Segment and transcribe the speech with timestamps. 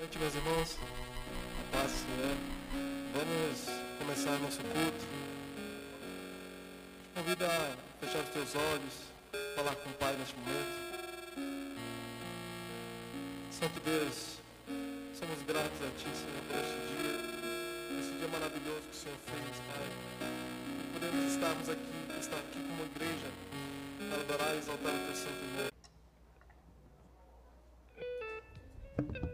[0.00, 0.78] Boa noite, meus irmãos.
[1.60, 2.16] A paz do
[3.12, 3.68] Vamos
[3.98, 5.04] começar nosso culto.
[7.04, 8.94] Te convido a fechar os teus olhos,
[9.54, 10.72] falar com o Pai neste momento.
[13.50, 14.40] Santo Deus,
[15.12, 17.20] somos gratos a Ti, Senhor, por este dia,
[18.00, 19.84] esse dia maravilhoso que o Senhor fez, Pai.
[20.94, 23.28] Podemos estarmos aqui, estar aqui como igreja,
[24.08, 25.44] para adorar e exaltar o Teu Santo
[29.12, 29.29] Nome.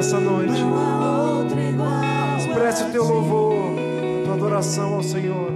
[0.00, 0.54] nessa noite.
[2.38, 3.74] Expresse o teu louvor,
[4.22, 5.49] a tua adoração ao Senhor.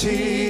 [0.00, 0.49] Ti.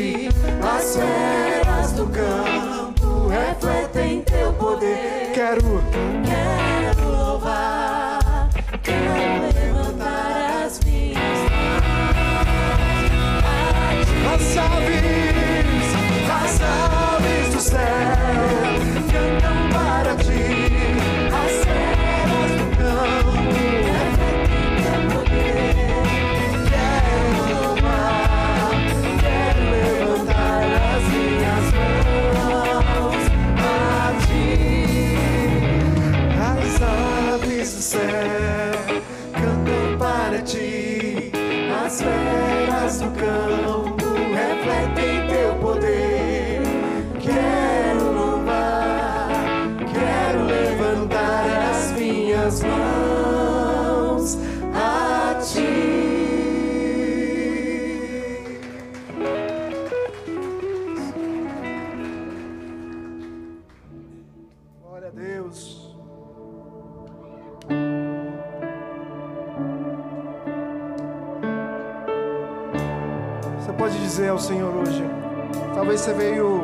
[76.00, 76.62] Você veio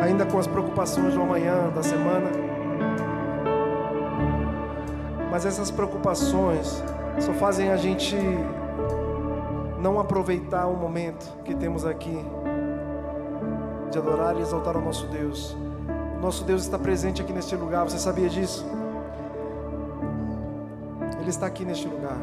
[0.00, 2.30] ainda com as preocupações do amanhã, da semana,
[5.28, 6.80] mas essas preocupações
[7.18, 8.16] só fazem a gente
[9.80, 12.16] não aproveitar o momento que temos aqui
[13.90, 15.56] de adorar e exaltar o nosso Deus.
[16.16, 18.64] O nosso Deus está presente aqui neste lugar, você sabia disso?
[21.20, 22.18] Ele está aqui neste lugar.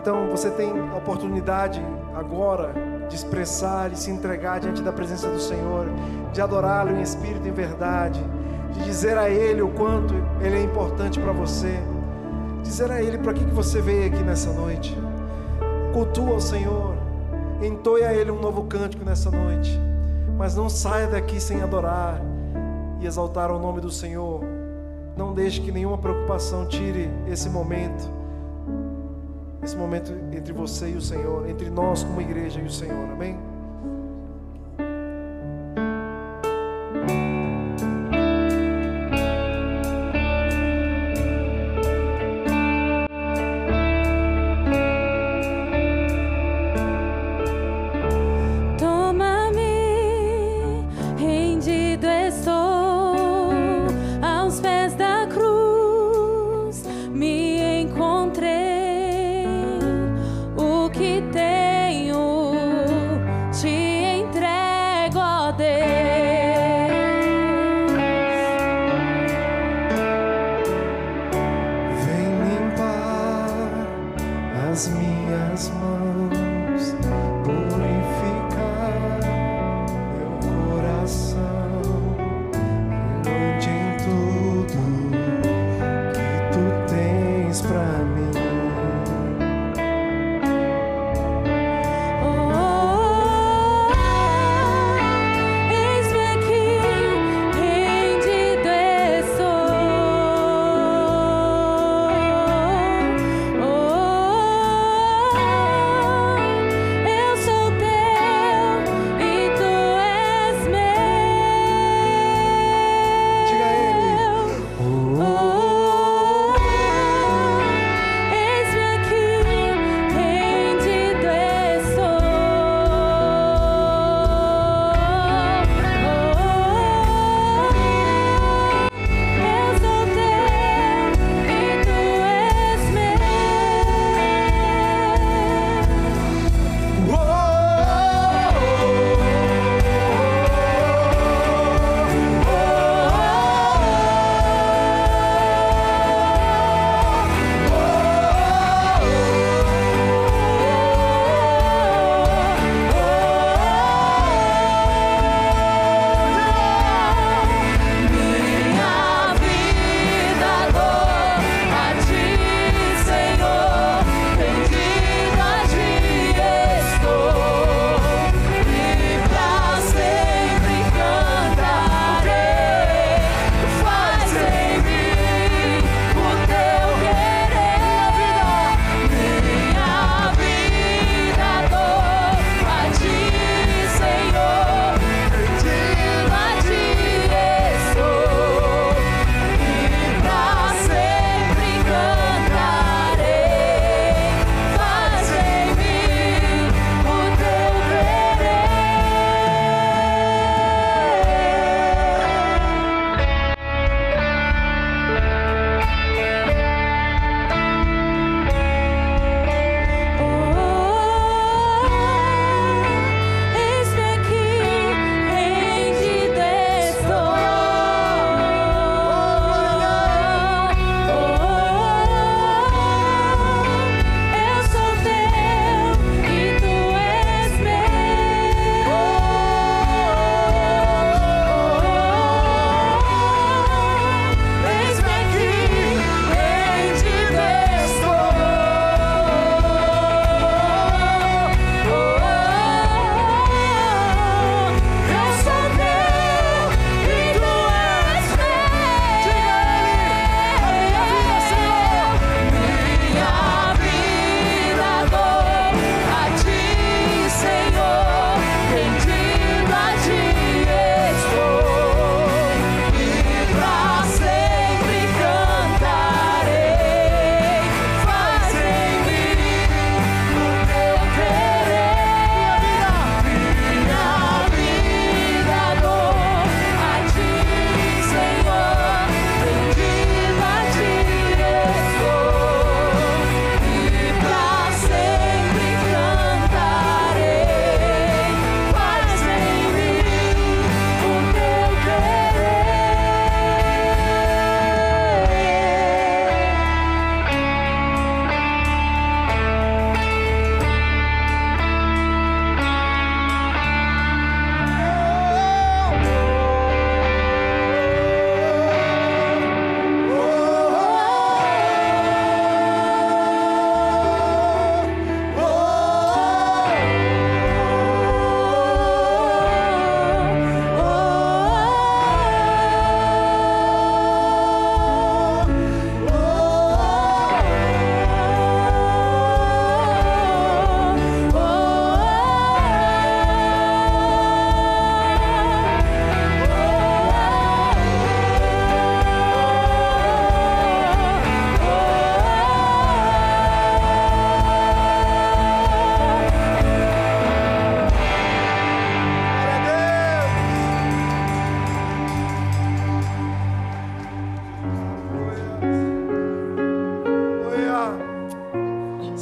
[0.00, 2.72] Então você tem a oportunidade agora
[3.08, 5.86] de expressar e se entregar diante da presença do Senhor,
[6.32, 8.24] de adorá-lo em espírito e em verdade,
[8.72, 11.80] de dizer a Ele o quanto Ele é importante para você,
[12.62, 14.96] dizer a Ele para que que você veio aqui nessa noite.
[15.92, 16.94] Cultua o Senhor,
[17.60, 19.80] entoie a Ele um novo cântico nessa noite,
[20.36, 22.20] mas não saia daqui sem adorar
[23.00, 24.44] e exaltar o nome do Senhor.
[25.16, 28.17] Não deixe que nenhuma preocupação tire esse momento
[29.62, 33.47] esse momento entre você e o Senhor, entre nós como igreja e o Senhor, amém?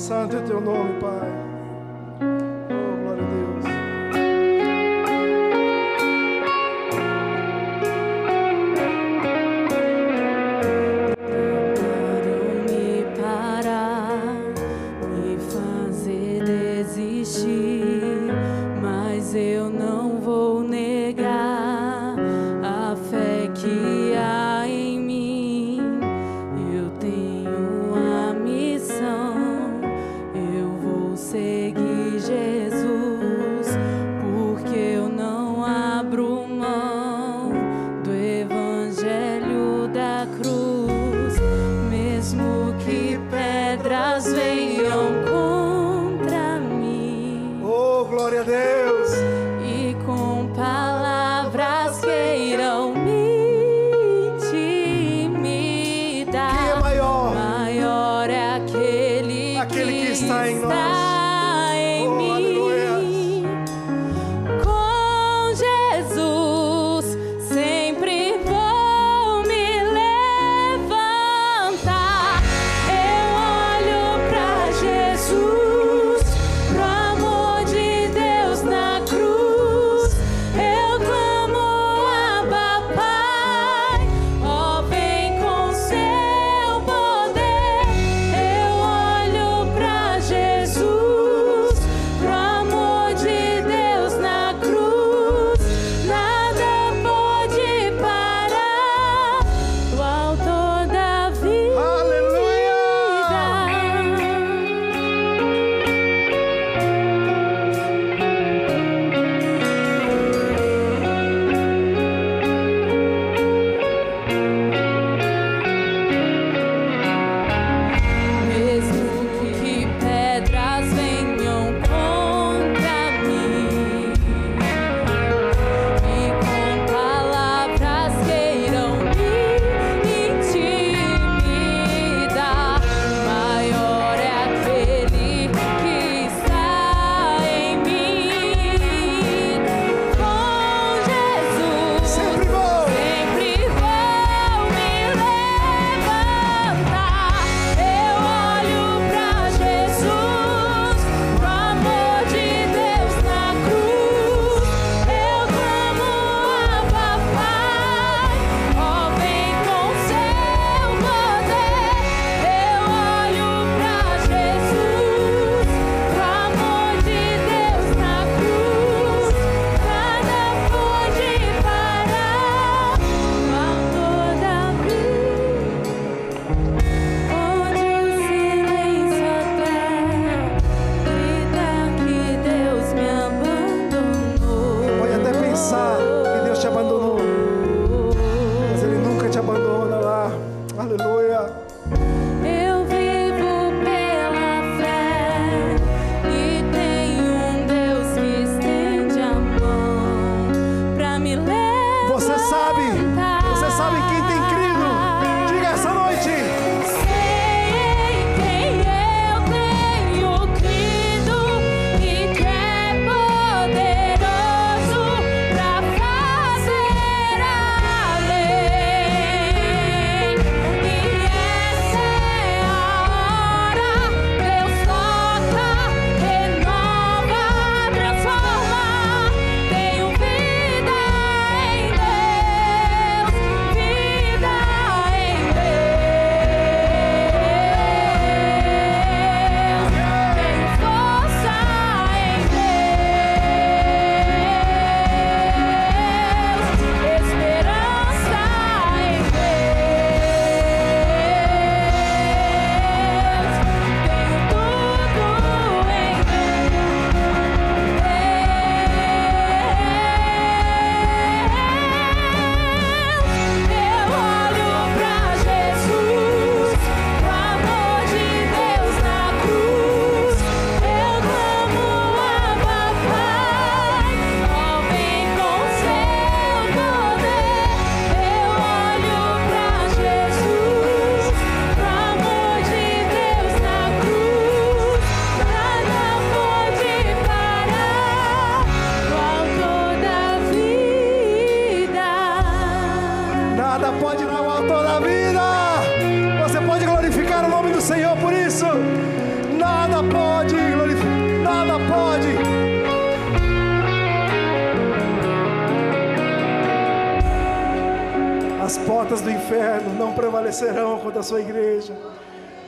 [0.06, 1.45] santo é teu nome, Pai.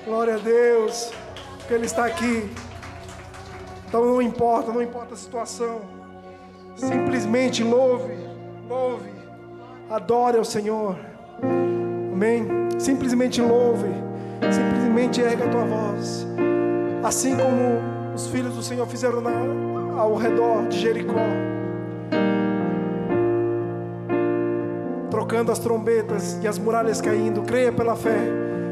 [0.04, 1.12] Glória a Deus,
[1.58, 2.50] porque Ele está aqui.
[3.86, 5.80] Então não importa, não importa a situação.
[6.76, 8.14] Simplesmente louve,
[8.68, 9.10] louve,
[9.90, 10.96] adore ao Senhor.
[12.12, 12.46] Amém?
[12.78, 13.88] Simplesmente louve,
[14.50, 16.26] simplesmente ergue a tua voz.
[17.02, 21.26] Assim como os filhos do Senhor fizeram na, ao redor de Jericó.
[25.10, 28.18] Trocando as trombetas e as muralhas caindo, creia pela fé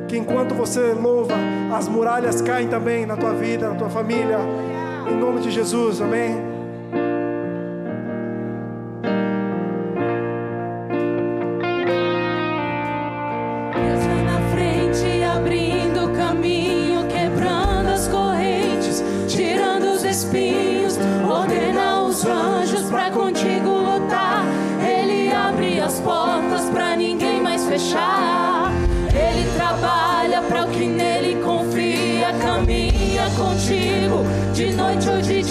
[0.08, 1.34] que enquanto você louva,
[1.76, 4.38] as muralhas caem também na tua vida, na tua família.
[5.08, 6.55] Em nome de Jesus, amém.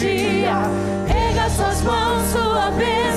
[0.06, 0.86] dia.
[1.56, 3.15] Suas mãos, sua bênção.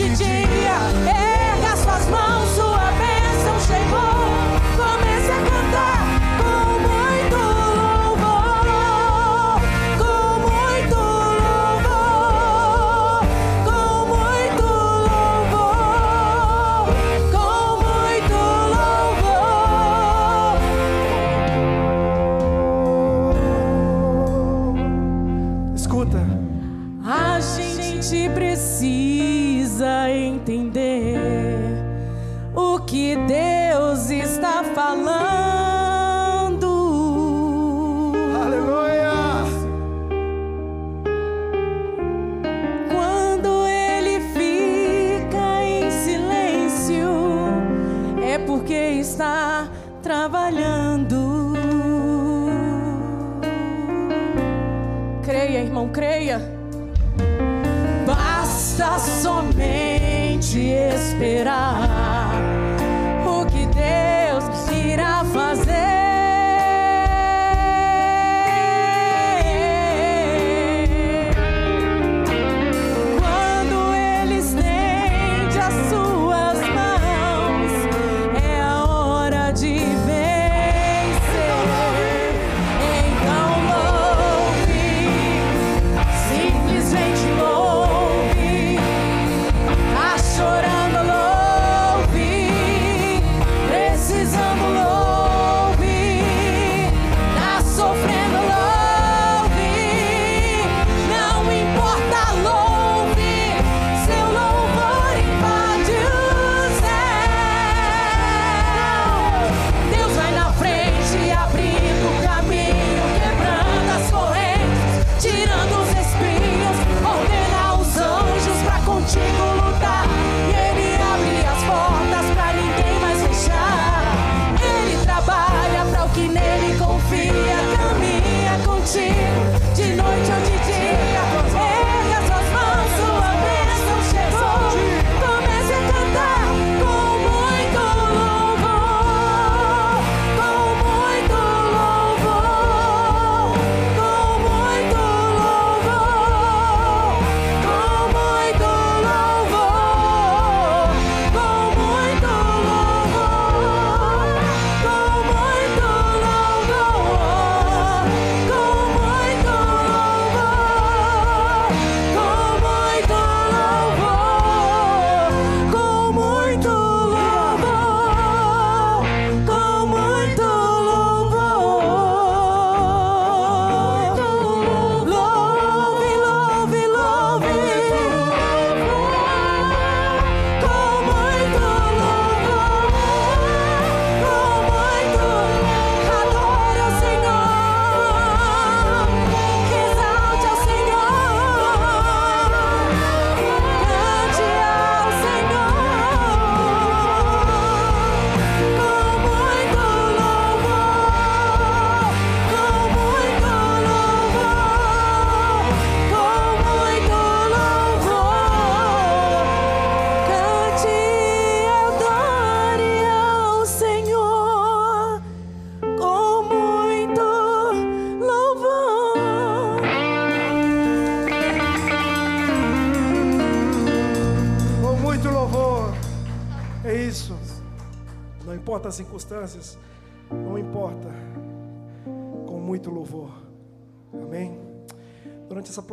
[0.00, 0.39] Gigi.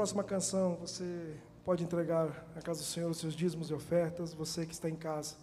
[0.08, 4.34] Próxima canção, você pode entregar à casa do Senhor os seus dízimos e ofertas.
[4.34, 5.36] Você que está em casa,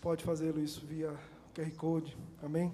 [0.00, 1.14] pode fazê-lo isso via
[1.54, 2.18] QR Code.
[2.42, 2.72] Amém?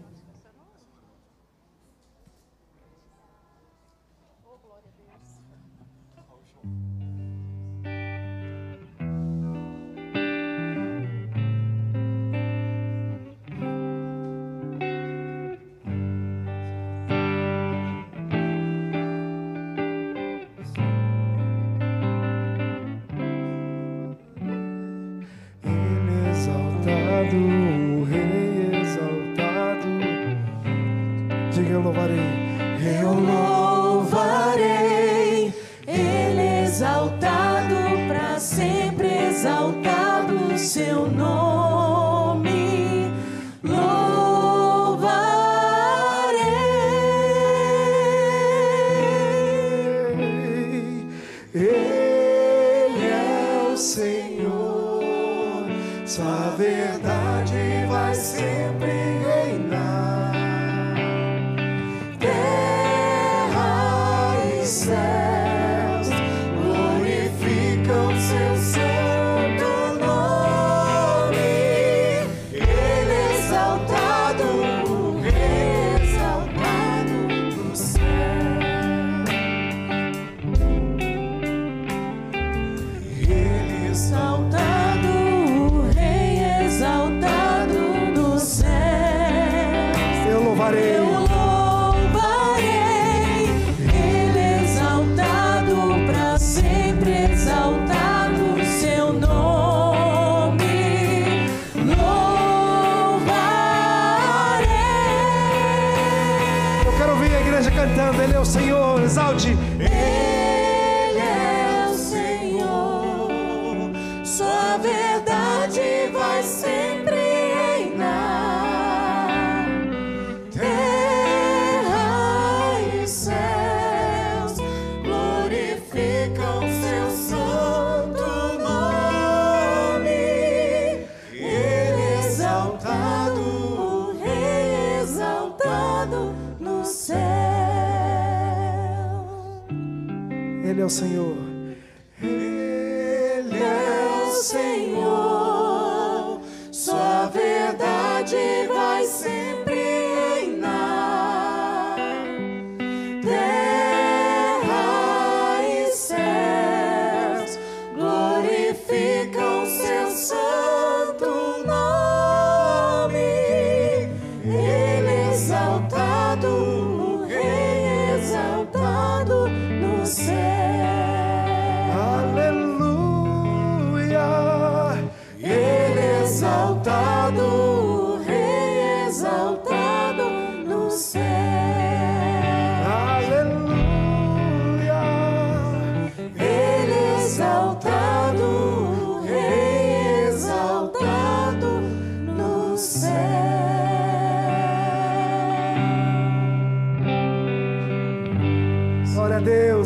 [36.81, 41.50] Exaltado, para sempre exaltado seu nome.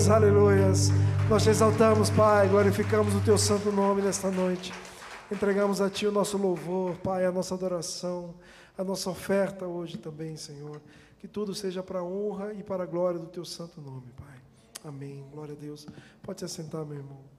[0.05, 0.89] A Deus, aleluias.
[1.31, 4.73] Nós te exaltamos, Pai, glorificamos o teu santo nome nesta noite.
[5.31, 8.35] Entregamos a Ti o nosso louvor, Pai, a nossa adoração,
[8.77, 10.81] a nossa oferta hoje também, Senhor.
[11.19, 14.37] Que tudo seja para a honra e para a glória do teu santo nome, Pai.
[14.85, 15.25] Amém.
[15.33, 15.87] Glória a Deus.
[16.23, 17.34] Pode se assentar, meu irmão.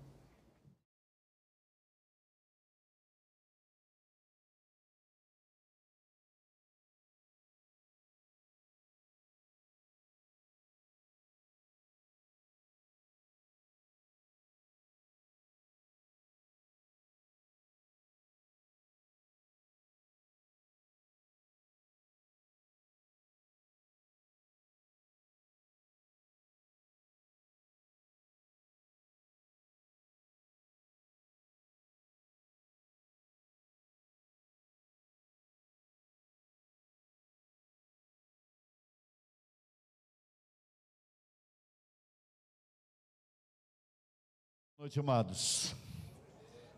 [44.86, 45.76] Noite, amados.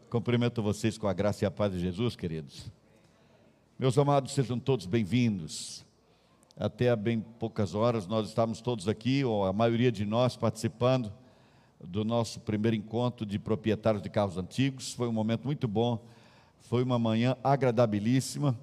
[0.09, 2.71] Cumprimento vocês com a graça e a paz de Jesus, queridos.
[3.77, 5.85] Meus amados, sejam todos bem-vindos.
[6.55, 11.11] Até há bem poucas horas nós estávamos todos aqui, ou a maioria de nós participando
[11.83, 14.93] do nosso primeiro encontro de proprietários de carros antigos.
[14.93, 16.01] Foi um momento muito bom,
[16.59, 18.57] foi uma manhã agradabilíssima.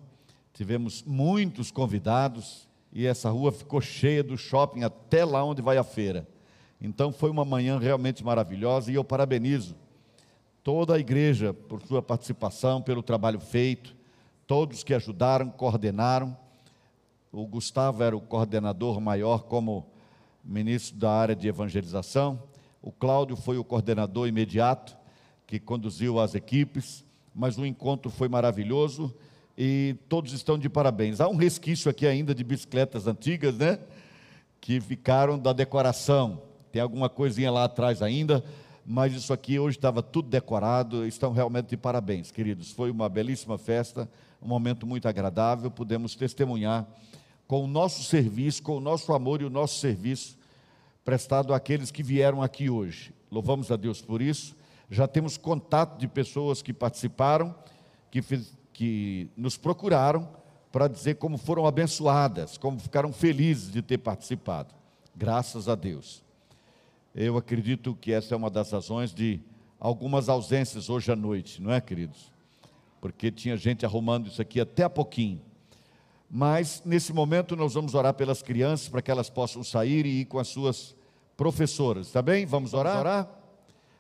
[0.54, 5.85] tivemos muitos convidados e essa rua ficou cheia do shopping até lá onde vai a
[5.85, 6.26] feira.
[6.85, 9.75] Então foi uma manhã realmente maravilhosa e eu parabenizo
[10.62, 13.97] toda a igreja por sua participação, pelo trabalho feito,
[14.47, 16.37] todos que ajudaram, coordenaram.
[17.33, 19.87] O Gustavo era o coordenador maior como
[20.44, 22.42] ministro da área de evangelização.
[22.83, 24.94] O Cláudio foi o coordenador imediato
[25.47, 27.03] que conduziu as equipes,
[27.35, 29.14] mas o encontro foi maravilhoso
[29.57, 31.18] e todos estão de parabéns.
[31.18, 33.79] Há um resquício aqui ainda de bicicletas antigas, né?
[34.61, 36.43] Que ficaram da decoração.
[36.74, 38.44] Tem alguma coisinha lá atrás ainda,
[38.84, 42.72] mas isso aqui hoje estava tudo decorado, estão realmente de parabéns, queridos.
[42.72, 44.10] Foi uma belíssima festa,
[44.42, 46.84] um momento muito agradável, pudemos testemunhar
[47.46, 50.37] com o nosso serviço, com o nosso amor e o nosso serviço
[51.04, 53.14] prestado àqueles que vieram aqui hoje.
[53.30, 54.56] Louvamos a Deus por isso.
[54.90, 57.54] Já temos contato de pessoas que participaram,
[58.10, 58.20] que,
[58.72, 60.28] que nos procuraram
[60.72, 64.74] para dizer como foram abençoadas, como ficaram felizes de ter participado.
[65.14, 66.23] Graças a Deus.
[67.14, 69.41] Eu acredito que essa é uma das razões de
[69.78, 72.32] algumas ausências hoje à noite, não é, queridos?
[73.01, 75.41] Porque tinha gente arrumando isso aqui até há pouquinho.
[76.28, 80.24] Mas nesse momento nós vamos orar pelas crianças para que elas possam sair e ir
[80.24, 80.97] com as suas
[81.36, 82.45] professoras, tá bem?
[82.47, 82.95] Vamos orar?
[82.95, 83.41] Vamos orar?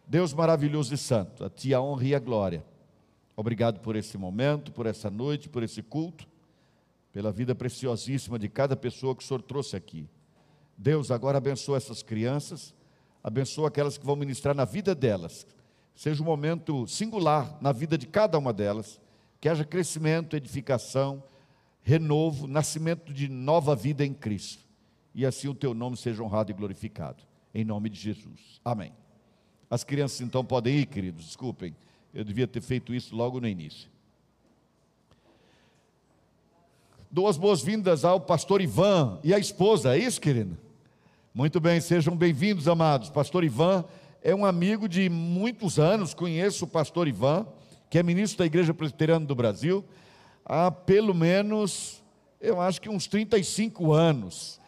[0.08, 2.64] Deus maravilhoso e santo, a Ti a honra e a glória.
[3.36, 6.26] Obrigado por esse momento, por essa noite, por esse culto,
[7.12, 10.08] pela vida preciosíssima de cada pessoa que o Senhor trouxe aqui.
[10.76, 12.74] Deus agora abençoa essas crianças
[13.24, 15.46] abençoa aquelas que vão ministrar na vida delas.
[15.94, 19.00] Seja um momento singular na vida de cada uma delas,
[19.40, 21.24] que haja crescimento, edificação,
[21.82, 24.62] renovo, nascimento de nova vida em Cristo.
[25.14, 27.22] E assim o teu nome seja honrado e glorificado.
[27.54, 28.60] Em nome de Jesus.
[28.62, 28.92] Amém.
[29.70, 31.74] As crianças então podem ir, queridos, desculpem.
[32.12, 33.88] Eu devia ter feito isso logo no início.
[37.10, 40.58] Dou as boas-vindas ao pastor Ivan e à esposa, é isso, querido?
[41.36, 43.10] Muito bem, sejam bem-vindos, amados.
[43.10, 43.84] Pastor Ivan
[44.22, 47.44] é um amigo de muitos anos, conheço o pastor Ivan,
[47.90, 49.84] que é ministro da Igreja Presbiteriana do Brasil,
[50.44, 52.00] há pelo menos,
[52.40, 54.60] eu acho que uns 35 anos.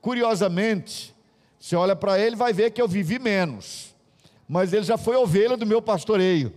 [0.00, 1.12] Curiosamente,
[1.58, 3.92] você olha para ele vai ver que eu vivi menos,
[4.48, 6.52] mas ele já foi ovelha do meu pastoreio,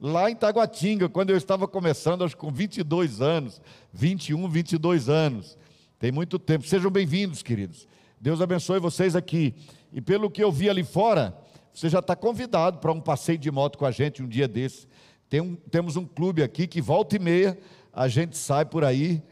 [0.00, 3.60] lá em Taguatinga, quando eu estava começando, acho que com 22 anos,
[3.92, 5.58] 21, 22 anos.
[5.98, 6.64] Tem muito tempo.
[6.64, 7.88] Sejam bem-vindos, queridos.
[8.20, 9.54] Deus abençoe vocês aqui.
[9.92, 11.36] E pelo que eu vi ali fora,
[11.72, 14.88] você já está convidado para um passeio de moto com a gente um dia desse.
[15.28, 17.58] Tem um, temos um clube aqui que volta e meia
[17.92, 19.22] a gente sai por aí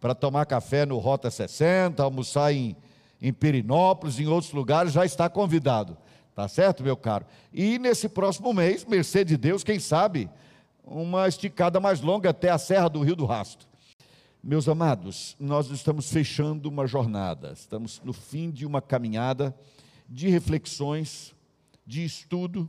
[0.00, 2.76] para tomar café no Rota 60, almoçar em,
[3.20, 5.96] em Perinópolis, em outros lugares, já está convidado.
[6.34, 7.24] Tá certo, meu caro?
[7.52, 10.28] E nesse próximo mês, mercê de Deus, quem sabe,
[10.84, 13.66] uma esticada mais longa até a Serra do Rio do Rasto.
[14.46, 19.56] Meus amados, nós estamos fechando uma jornada, estamos no fim de uma caminhada
[20.06, 21.34] de reflexões,
[21.86, 22.68] de estudo,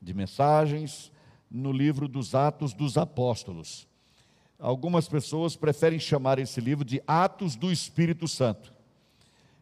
[0.00, 1.12] de mensagens
[1.50, 3.86] no livro dos Atos dos Apóstolos.
[4.58, 8.72] Algumas pessoas preferem chamar esse livro de Atos do Espírito Santo.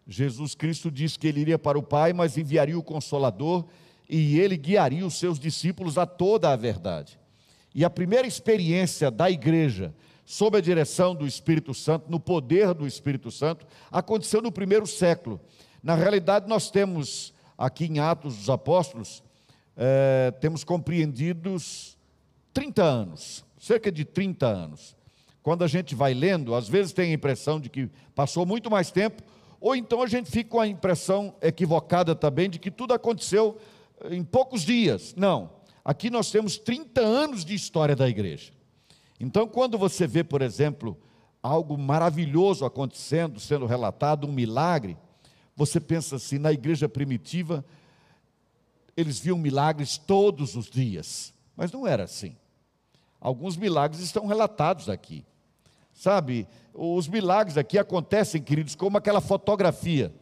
[0.07, 3.67] Jesus Cristo disse que ele iria para o Pai, mas enviaria o Consolador
[4.09, 7.19] e ele guiaria os seus discípulos a toda a verdade.
[7.75, 9.93] E a primeira experiência da igreja
[10.31, 15.41] sob a direção do Espírito Santo, no poder do Espírito Santo, aconteceu no primeiro século.
[15.83, 19.25] Na realidade, nós temos aqui em Atos dos Apóstolos,
[19.77, 21.99] é, temos compreendidos
[22.55, 24.95] 30 anos, cerca de 30 anos.
[25.43, 28.93] Quando a gente vai lendo, às vezes tem a impressão de que passou muito mais
[28.93, 29.25] tempo,
[29.61, 33.59] ou então a gente fica com a impressão equivocada também de que tudo aconteceu
[34.09, 35.13] em poucos dias.
[35.17, 35.51] Não.
[35.85, 38.60] Aqui nós temos 30 anos de história da igreja.
[39.21, 40.99] Então, quando você vê, por exemplo,
[41.43, 44.97] algo maravilhoso acontecendo, sendo relatado, um milagre,
[45.55, 47.63] você pensa assim: na igreja primitiva,
[48.97, 52.35] eles viam milagres todos os dias, mas não era assim.
[53.21, 55.25] Alguns milagres estão relatados aqui.
[55.93, 60.15] Sabe, os milagres aqui acontecem, queridos, como aquela fotografia.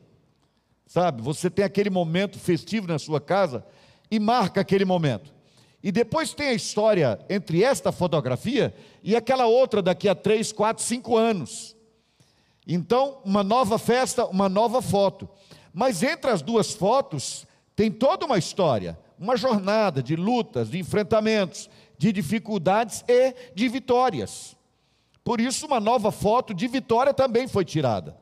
[0.89, 3.65] Sabe, você tem aquele momento festivo na sua casa
[4.11, 5.33] e marca aquele momento.
[5.83, 10.83] E depois tem a história entre esta fotografia e aquela outra daqui a três, quatro,
[10.83, 11.77] cinco anos.
[12.67, 15.29] Então, uma nova festa, uma nova foto.
[15.73, 21.71] Mas entre as duas fotos tem toda uma história, uma jornada de lutas, de enfrentamentos,
[21.97, 24.57] de dificuldades e de vitórias.
[25.23, 28.17] Por isso, uma nova foto de vitória também foi tirada.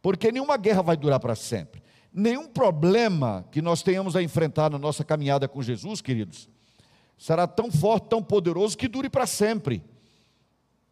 [0.00, 1.82] Porque nenhuma guerra vai durar para sempre.
[2.12, 6.48] Nenhum problema que nós tenhamos a enfrentar na nossa caminhada com Jesus, queridos,
[7.16, 9.82] será tão forte, tão poderoso que dure para sempre.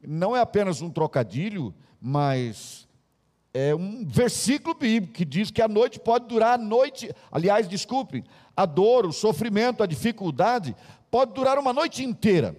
[0.06, 2.86] não é apenas um trocadilho, mas
[3.54, 8.24] é um versículo bíblico que diz que a noite pode durar a noite, aliás, desculpe,
[8.56, 10.76] a dor, o sofrimento, a dificuldade
[11.10, 12.56] pode durar uma noite inteira.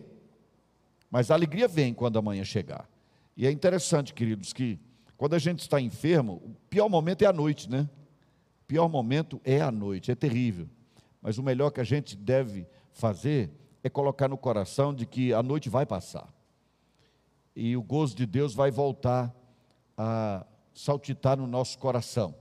[1.12, 2.90] Mas a alegria vem quando a manhã chegar.
[3.38, 4.80] E é interessante, queridos, que
[5.18, 7.90] quando a gente está enfermo, o pior momento é a noite, né?
[8.64, 10.68] O pior momento é a noite, é terrível.
[11.22, 12.66] Mas o melhor que a gente deve
[12.96, 13.52] fazer
[13.84, 16.34] é colocar no coração de que a noite vai passar.
[17.56, 19.34] E o gozo de Deus vai voltar
[19.98, 22.34] a saltitar no nosso coração.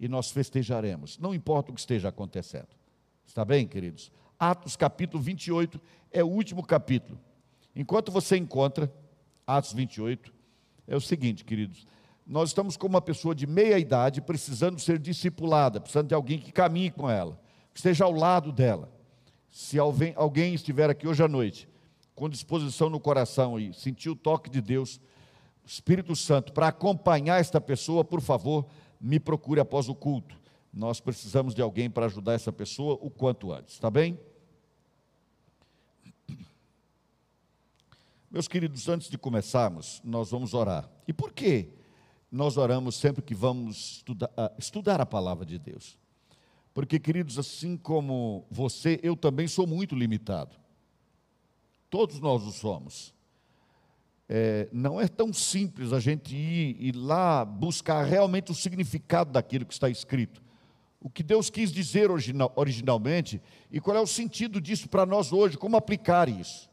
[0.00, 2.68] E nós festejaremos, não importa o que esteja acontecendo.
[3.26, 4.10] Está bem, queridos?
[4.38, 5.80] Atos capítulo 28
[6.10, 7.18] é o último capítulo.
[7.74, 8.92] Enquanto você encontra
[9.46, 10.32] Atos 28,
[10.86, 11.86] é o seguinte, queridos,
[12.26, 16.52] nós estamos com uma pessoa de meia idade precisando ser discipulada, precisando de alguém que
[16.52, 17.38] caminhe com ela,
[17.72, 18.95] que esteja ao lado dela.
[19.56, 21.66] Se alguém estiver aqui hoje à noite,
[22.14, 25.00] com disposição no coração e sentir o toque de Deus,
[25.64, 28.66] Espírito Santo, para acompanhar esta pessoa, por favor,
[29.00, 30.38] me procure após o culto.
[30.70, 34.20] Nós precisamos de alguém para ajudar essa pessoa o quanto antes, está bem?
[38.30, 40.86] Meus queridos, antes de começarmos, nós vamos orar.
[41.08, 41.70] E por que
[42.30, 45.98] nós oramos sempre que vamos estudar, ah, estudar a palavra de Deus?
[46.76, 50.54] Porque, queridos, assim como você, eu também sou muito limitado.
[51.88, 53.14] Todos nós o somos.
[54.28, 59.64] É, não é tão simples a gente ir, ir lá buscar realmente o significado daquilo
[59.64, 60.42] que está escrito.
[61.00, 63.40] O que Deus quis dizer original, originalmente
[63.72, 66.68] e qual é o sentido disso para nós hoje, como aplicar isso.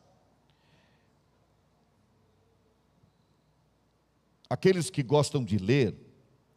[4.49, 5.95] Aqueles que gostam de ler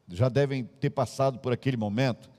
[0.08, 2.34] já devem ter passado por aquele momento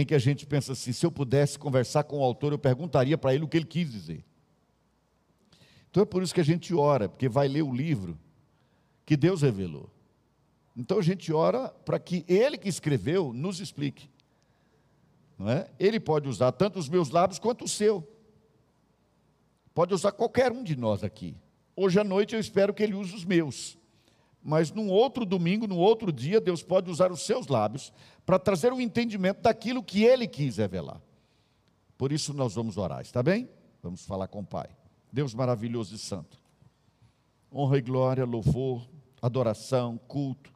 [0.00, 3.16] em que a gente pensa assim: se eu pudesse conversar com o autor, eu perguntaria
[3.16, 4.24] para ele o que ele quis dizer.
[5.90, 8.18] Então é por isso que a gente ora, porque vai ler o livro
[9.04, 9.90] que Deus revelou.
[10.76, 14.10] Então a gente ora para que ele que escreveu nos explique.
[15.38, 15.70] Não é?
[15.78, 18.06] Ele pode usar tanto os meus lábios quanto o seu.
[19.74, 21.36] Pode usar qualquer um de nós aqui.
[21.74, 23.78] Hoje à noite eu espero que ele use os meus
[24.46, 27.92] mas num outro domingo, num outro dia, Deus pode usar os seus lábios
[28.26, 31.00] para trazer um entendimento daquilo que Ele quis revelar.
[31.96, 33.48] Por isso nós vamos orar, está bem?
[33.80, 34.68] Vamos falar com o Pai.
[35.12, 36.36] Deus maravilhoso e santo.
[37.54, 38.86] Honra e glória, louvor,
[39.22, 40.52] adoração, culto,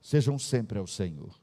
[0.00, 1.34] sejam sempre ao Senhor.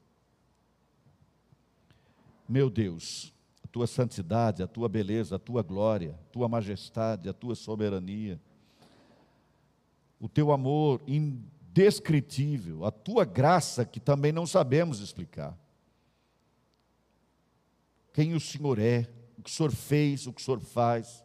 [2.48, 7.34] Meu Deus, a tua santidade, a tua beleza, a tua glória, a tua majestade, a
[7.34, 8.40] tua soberania,
[10.18, 11.57] o teu amor indescritível,
[12.84, 15.56] a tua graça que também não sabemos explicar.
[18.12, 19.08] Quem o Senhor é,
[19.38, 21.24] o que o Senhor fez, o que o Senhor faz,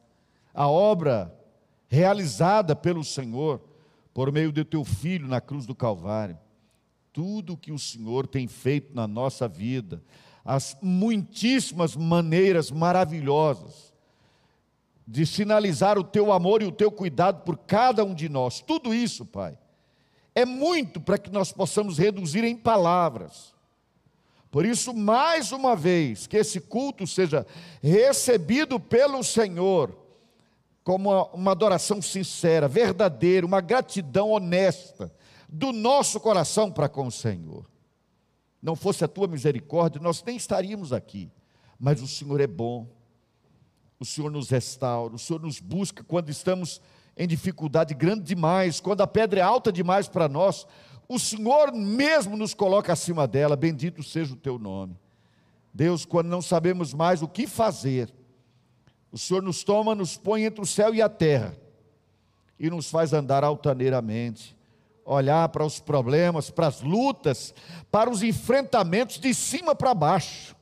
[0.54, 1.34] a obra
[1.88, 3.62] realizada pelo Senhor
[4.14, 6.38] por meio do teu filho na cruz do Calvário,
[7.12, 10.04] tudo que o Senhor tem feito na nossa vida,
[10.46, 13.94] as muitíssimas maneiras maravilhosas
[15.08, 18.94] de sinalizar o teu amor e o teu cuidado por cada um de nós, tudo
[18.94, 19.58] isso, Pai,
[20.36, 23.54] é muito para que nós possamos reduzir em palavras.
[24.50, 27.46] Por isso, mais uma vez, que esse culto seja
[27.82, 29.98] recebido pelo Senhor
[30.84, 35.12] como uma, adoração sincera, verdadeira, uma gratidão honesta
[35.48, 37.66] do nosso coração para com o Senhor.
[38.62, 41.32] Não fosse a tua misericórdia, nós nem estaríamos aqui.
[41.80, 42.88] Mas o Senhor é bom,
[44.00, 46.82] o Senhor nos restaura, o Senhor nos busca quando estamos
[47.18, 50.66] em dificuldade grande demais, quando a pedra é alta demais para nós,
[51.08, 54.98] o Senhor mesmo nos coloca acima dela, bendito seja o teu nome.
[55.74, 58.14] Deus, quando não sabemos mais o que fazer,
[59.12, 61.56] o Senhor nos toma, nos põe entre o céu e a terra
[62.60, 64.56] e nos faz andar altaneiramente,
[65.06, 67.54] olhar para os problemas, para as lutas,
[67.92, 70.56] para os enfrentamentos de cima para baixo,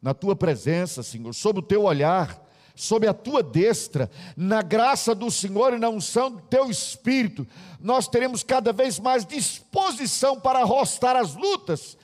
[0.00, 2.40] na tua presença, Senhor, sob o teu olhar,
[2.74, 7.46] sob a tua destra, na graça do Senhor e na unção do teu espírito,
[7.78, 11.96] nós teremos cada vez mais disposição para arrostar as lutas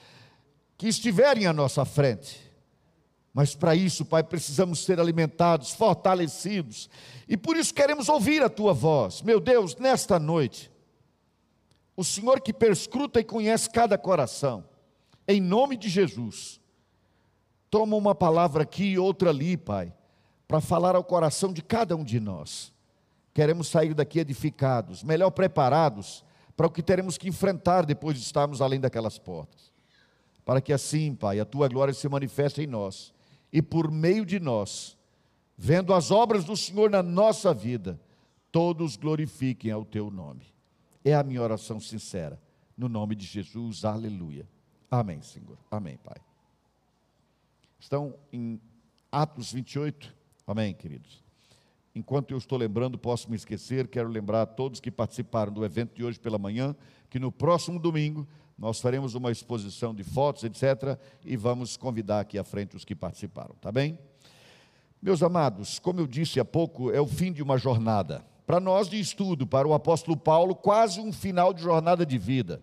[0.77, 2.45] que estiverem à nossa frente.
[3.33, 6.89] Mas para isso, Pai, precisamos ser alimentados, fortalecidos,
[7.27, 9.21] e por isso queremos ouvir a tua voz.
[9.21, 10.71] Meu Deus, nesta noite,
[11.95, 14.63] o Senhor que perscruta e conhece cada coração,
[15.27, 16.59] em nome de Jesus,
[17.69, 19.93] toma uma palavra aqui e outra ali, Pai
[20.47, 22.73] para falar ao coração de cada um de nós.
[23.33, 26.23] Queremos sair daqui edificados, melhor preparados
[26.55, 29.71] para o que teremos que enfrentar depois de estarmos além daquelas portas.
[30.43, 33.13] Para que assim, Pai, a tua glória se manifeste em nós
[33.51, 34.97] e por meio de nós,
[35.57, 37.99] vendo as obras do Senhor na nossa vida,
[38.51, 40.47] todos glorifiquem ao teu nome.
[41.03, 42.41] É a minha oração sincera.
[42.75, 44.47] No nome de Jesus, aleluia.
[44.89, 45.57] Amém, Senhor.
[45.69, 46.17] Amém, Pai.
[47.79, 48.59] Estão em
[49.11, 50.16] Atos 28.
[50.47, 51.21] Amém, queridos.
[51.93, 55.93] Enquanto eu estou lembrando, posso me esquecer, quero lembrar a todos que participaram do evento
[55.93, 56.73] de hoje pela manhã,
[57.09, 58.25] que no próximo domingo
[58.57, 62.95] nós faremos uma exposição de fotos, etc., e vamos convidar aqui à frente os que
[62.95, 63.99] participaram, tá bem?
[65.01, 68.25] Meus amados, como eu disse há pouco, é o fim de uma jornada.
[68.45, 72.61] Para nós de estudo, para o apóstolo Paulo, quase um final de jornada de vida.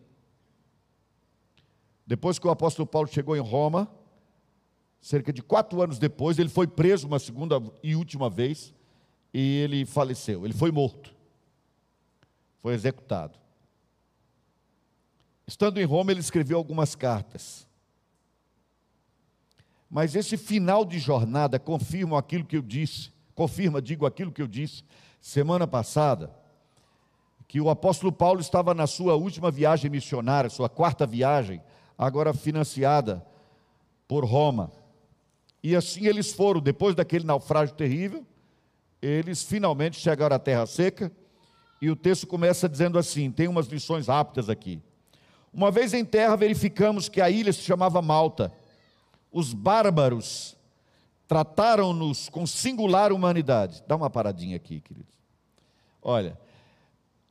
[2.07, 3.91] Depois que o apóstolo Paulo chegou em Roma,
[5.05, 8.73] cerca de quatro anos depois, ele foi preso uma segunda e última vez
[9.35, 10.47] e ele faleceu.
[10.47, 11.15] Ele foi morto,
[12.63, 13.39] foi executado.
[15.47, 17.67] Estando em Roma, ele escreveu algumas cartas.
[19.91, 24.49] Mas esse final de jornada confirma aquilo que eu disse, confirma, digo, aquilo que eu
[24.49, 24.85] disse
[25.21, 26.35] semana passada,
[27.47, 31.61] que o apóstolo Paulo estava na sua última viagem missionária, sua quarta viagem,
[31.99, 33.23] agora financiada
[34.09, 34.73] por Roma.
[35.65, 38.25] E assim eles foram, depois daquele naufrágio terrível,
[39.01, 41.11] eles finalmente chegaram à terra seca,
[41.81, 44.83] e o texto começa dizendo assim: tem umas lições rápidas aqui.
[45.51, 48.53] Uma vez em terra, verificamos que a ilha se chamava Malta.
[49.33, 50.55] Os bárbaros
[51.27, 53.83] trataram-nos com singular humanidade.
[53.89, 55.15] Dá uma paradinha aqui, queridos.
[56.03, 56.39] Olha,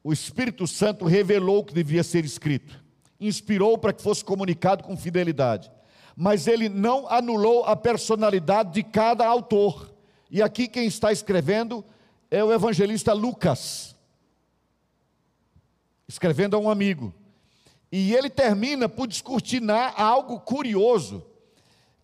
[0.03, 2.83] o Espírito Santo revelou o que devia ser escrito
[3.27, 5.71] inspirou para que fosse comunicado com fidelidade.
[6.15, 9.91] Mas ele não anulou a personalidade de cada autor.
[10.29, 11.83] E aqui quem está escrevendo
[12.29, 13.95] é o evangelista Lucas,
[16.07, 17.13] escrevendo a um amigo.
[17.91, 21.23] E ele termina por descortinar algo curioso,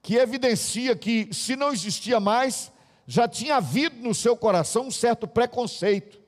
[0.02, 2.72] que evidencia que, se não existia mais,
[3.08, 6.20] já tinha havido no seu coração um certo preconceito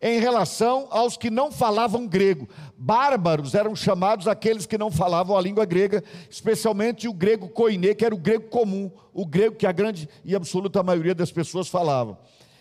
[0.00, 2.48] em relação aos que não falavam grego.
[2.76, 8.04] Bárbaros eram chamados aqueles que não falavam a língua grega, especialmente o grego koiné, que
[8.04, 12.16] era o grego comum, o grego que a grande e absoluta maioria das pessoas falavam.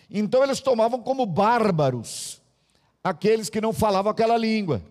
[0.09, 2.41] Então eles tomavam como bárbaros
[3.03, 4.81] aqueles que não falavam aquela língua.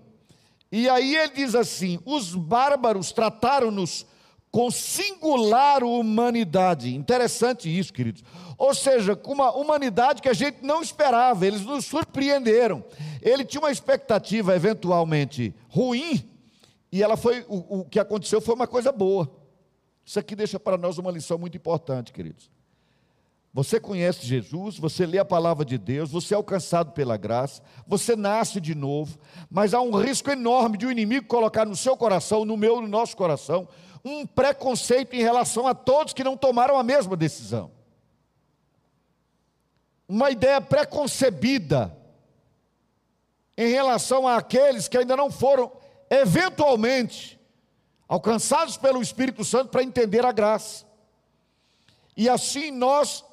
[0.71, 4.07] E aí ele diz assim: os bárbaros trataram-nos
[4.51, 6.95] com singular humanidade.
[6.95, 8.25] Interessante isso, queridos.
[8.59, 12.83] Ou seja, com uma humanidade que a gente não esperava, eles nos surpreenderam.
[13.21, 16.29] Ele tinha uma expectativa eventualmente ruim,
[16.91, 19.31] e ela foi o, o que aconteceu foi uma coisa boa.
[20.05, 22.51] Isso aqui deixa para nós uma lição muito importante, queridos.
[23.53, 28.15] Você conhece Jesus, você lê a palavra de Deus, você é alcançado pela graça, você
[28.15, 29.19] nasce de novo,
[29.51, 32.81] mas há um risco enorme de o um inimigo colocar no seu coração, no meu,
[32.83, 33.67] no nosso coração,
[34.05, 37.76] um preconceito em relação a todos que não tomaram a mesma decisão
[40.09, 41.97] uma ideia preconcebida
[43.57, 45.73] em relação àqueles que ainda não foram,
[46.11, 47.39] eventualmente,
[48.07, 50.85] alcançados pelo Espírito Santo para entender a graça.
[52.17, 53.25] E assim nós,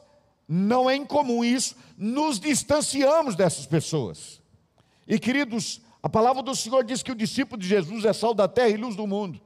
[0.48, 4.42] não é incomum isso, nos distanciamos dessas pessoas.
[5.08, 8.48] E queridos, a palavra do Senhor diz que o discípulo de Jesus é sal da
[8.48, 9.40] terra e luz do mundo.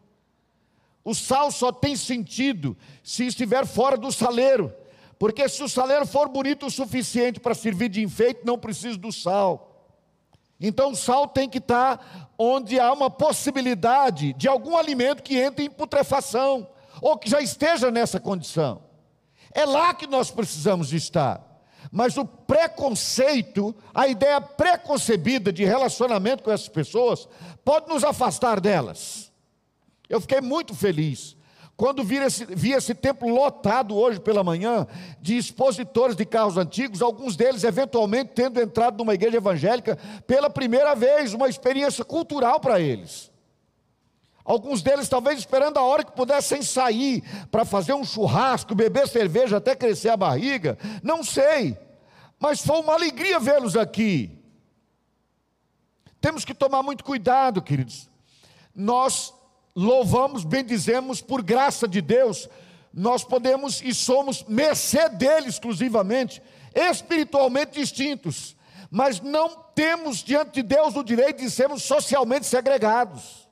[1.04, 4.74] O sal só tem sentido se estiver fora do saleiro.
[5.20, 9.12] Porque se o saleiro for bonito o suficiente para servir de enfeite, não precisa do
[9.12, 9.96] sal.
[10.60, 15.66] Então o sal tem que estar onde há uma possibilidade de algum alimento que entre
[15.66, 16.68] em putrefação,
[17.02, 18.82] ou que já esteja nessa condição.
[19.54, 21.44] É lá que nós precisamos estar.
[21.92, 27.28] Mas o preconceito, a ideia preconcebida de relacionamento com essas pessoas,
[27.64, 29.32] pode nos afastar delas.
[30.10, 31.37] Eu fiquei muito feliz
[31.78, 34.88] quando vi esse, vi esse templo lotado hoje pela manhã
[35.22, 40.96] de expositores de carros antigos, alguns deles eventualmente tendo entrado numa igreja evangélica pela primeira
[40.96, 43.32] vez, uma experiência cultural para eles.
[44.44, 47.22] Alguns deles talvez esperando a hora que pudessem sair
[47.52, 51.78] para fazer um churrasco, beber cerveja até crescer a barriga, não sei.
[52.40, 54.36] Mas foi uma alegria vê-los aqui.
[56.20, 58.10] Temos que tomar muito cuidado, queridos.
[58.74, 59.37] Nós
[59.78, 62.50] louvamos, bendizemos por graça de Deus,
[62.92, 66.42] nós podemos e somos mercê dele exclusivamente,
[66.74, 68.58] espiritualmente distintos,
[68.90, 73.48] mas não temos diante de Deus o direito de sermos socialmente segregados.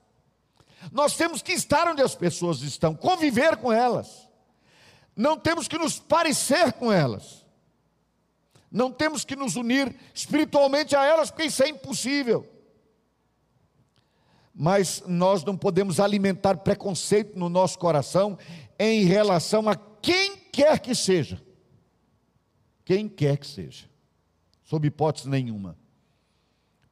[0.92, 4.28] Nós temos que estar onde as pessoas estão, conviver com elas.
[5.16, 7.46] Não temos que nos parecer com elas.
[8.72, 12.55] Não temos que nos unir espiritualmente a elas, porque isso é impossível
[14.56, 18.38] mas nós não podemos alimentar preconceito no nosso coração
[18.80, 21.42] em relação a quem quer que seja.
[22.86, 23.86] Quem quer que seja,
[24.64, 25.76] sob hipótese nenhuma.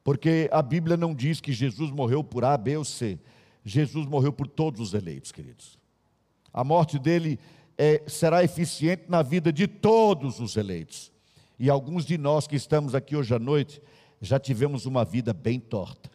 [0.02, 3.18] Porque a Bíblia não diz que Jesus morreu por A, B ou C.
[3.64, 5.78] Jesus morreu por todos os eleitos, queridos.
[6.52, 7.38] A morte dele
[7.78, 11.10] é, será eficiente na vida de todos os eleitos.
[11.58, 13.80] E alguns de nós que estamos aqui hoje à noite
[14.20, 16.13] já tivemos uma vida bem torta.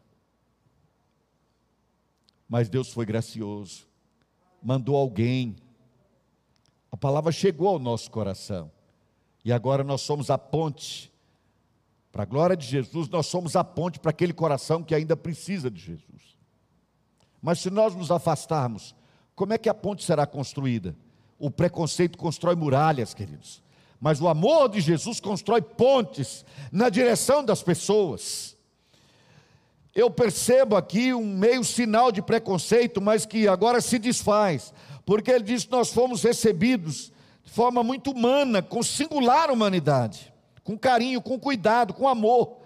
[2.49, 3.87] Mas Deus foi gracioso,
[4.61, 5.55] mandou alguém.
[6.91, 8.71] A palavra chegou ao nosso coração.
[9.45, 11.13] E agora nós somos a ponte.
[12.11, 15.69] Para a glória de Jesus, nós somos a ponte para aquele coração que ainda precisa
[15.69, 16.37] de Jesus.
[17.39, 18.95] Mas se nós nos afastarmos,
[19.35, 20.97] como é que a ponte será construída?
[21.37, 23.63] O preconceito constrói muralhas, queridos.
[24.01, 28.57] Mas o amor de Jesus constrói pontes na direção das pessoas.
[29.95, 34.73] Eu percebo aqui um meio sinal de preconceito, mas que agora se desfaz,
[35.05, 37.11] porque ele diz que nós fomos recebidos
[37.43, 40.31] de forma muito humana, com singular humanidade,
[40.63, 42.57] com carinho, com cuidado, com amor.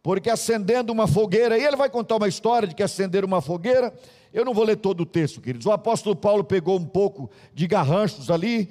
[0.00, 3.92] Porque acendendo uma fogueira, e ele vai contar uma história de que acender uma fogueira,
[4.32, 5.66] eu não vou ler todo o texto, queridos.
[5.66, 8.70] O apóstolo Paulo pegou um pouco de garranchos ali,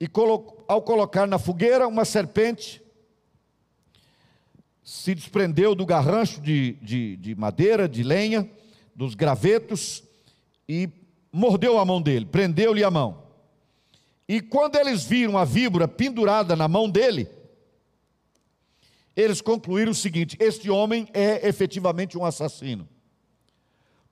[0.00, 0.08] e
[0.66, 2.80] ao colocar na fogueira uma serpente,
[4.88, 8.50] se desprendeu do garrancho de, de, de madeira, de lenha,
[8.94, 10.02] dos gravetos,
[10.66, 10.88] e
[11.30, 13.22] mordeu a mão dele, prendeu-lhe a mão.
[14.26, 17.28] E quando eles viram a víbora pendurada na mão dele,
[19.14, 22.88] eles concluíram o seguinte: este homem é efetivamente um assassino.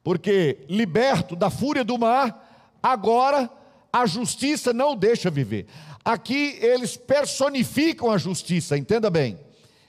[0.05, 3.51] Porque, liberto da fúria do mar, agora
[3.91, 5.69] a justiça não deixa viver.
[6.05, 9.46] Aqui eles personificam a justiça, entenda bem.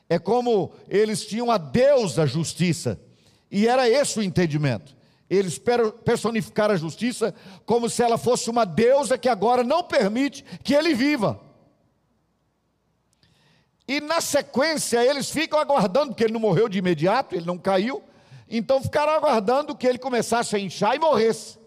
[0.10, 2.99] É como eles tinham a Deus da justiça,
[3.51, 4.95] e era esse o entendimento.
[5.30, 5.60] Eles
[6.05, 7.36] personificaram a justiça
[7.66, 11.41] como se ela fosse uma deusa que agora não permite que ele viva.
[13.86, 18.01] E na sequência eles ficam aguardando, porque ele não morreu de imediato, ele não caiu,
[18.49, 21.58] então ficaram aguardando que ele começasse a inchar e morresse.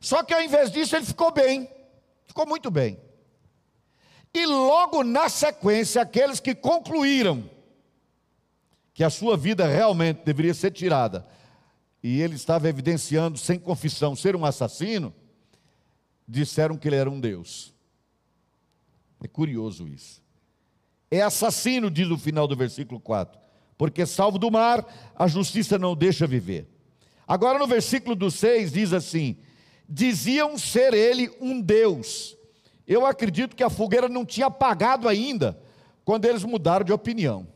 [0.00, 1.68] Só que ao invés disso ele ficou bem,
[2.26, 2.98] ficou muito bem.
[4.34, 7.48] E logo na sequência, aqueles que concluíram
[8.98, 11.24] que a sua vida realmente deveria ser tirada
[12.02, 15.14] e ele estava evidenciando sem confissão ser um assassino,
[16.26, 17.72] disseram que ele era um Deus.
[19.22, 20.20] É curioso isso.
[21.08, 23.38] É assassino, diz o final do versículo 4,
[23.76, 24.84] porque salvo do mar,
[25.14, 26.66] a justiça não deixa viver.
[27.24, 29.36] Agora no versículo do 6 diz assim:
[29.88, 32.36] diziam ser ele um Deus.
[32.84, 35.56] Eu acredito que a fogueira não tinha apagado ainda
[36.04, 37.46] quando eles mudaram de opinião.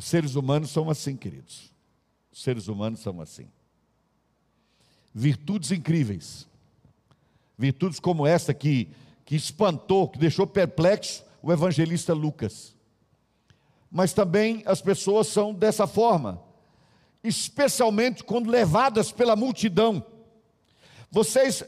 [0.00, 1.70] Os seres humanos são assim, queridos.
[2.32, 3.46] Os seres humanos são assim.
[5.12, 6.48] Virtudes incríveis.
[7.58, 8.88] Virtudes como essa que,
[9.26, 12.74] que espantou, que deixou perplexo o evangelista Lucas.
[13.90, 16.42] Mas também as pessoas são dessa forma,
[17.22, 20.02] especialmente quando levadas pela multidão.
[21.10, 21.62] Vocês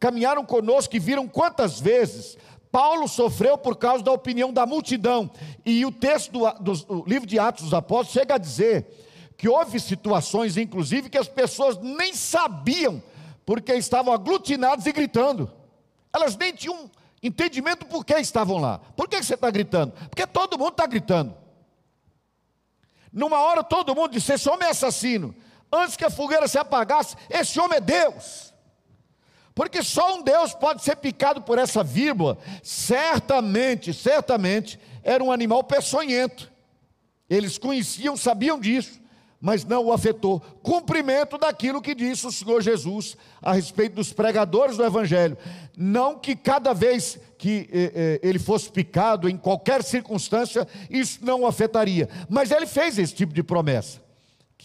[0.00, 2.36] caminharam conosco e viram quantas vezes
[2.76, 5.30] Paulo sofreu por causa da opinião da multidão.
[5.64, 9.48] E o texto do, do, do, livro de Atos dos Apóstolos chega a dizer que
[9.48, 13.02] houve situações, inclusive, que as pessoas nem sabiam,
[13.46, 15.50] porque estavam aglutinadas e gritando.
[16.12, 16.90] Elas nem tinham
[17.22, 18.78] entendimento por que estavam lá.
[18.94, 19.92] Por que você está gritando?
[20.10, 21.34] Porque todo mundo está gritando.
[23.10, 25.34] Numa hora todo mundo disse: Esse homem é assassino.
[25.72, 28.52] Antes que a fogueira se apagasse, esse homem é Deus.
[29.56, 32.36] Porque só um Deus pode ser picado por essa vírgula.
[32.62, 36.52] Certamente, certamente, era um animal peçonhento.
[37.28, 39.00] Eles conheciam, sabiam disso,
[39.40, 40.40] mas não o afetou.
[40.62, 45.38] Cumprimento daquilo que disse o Senhor Jesus a respeito dos pregadores do Evangelho.
[45.74, 51.40] Não que cada vez que eh, eh, ele fosse picado, em qualquer circunstância, isso não
[51.40, 52.10] o afetaria.
[52.28, 54.05] Mas ele fez esse tipo de promessa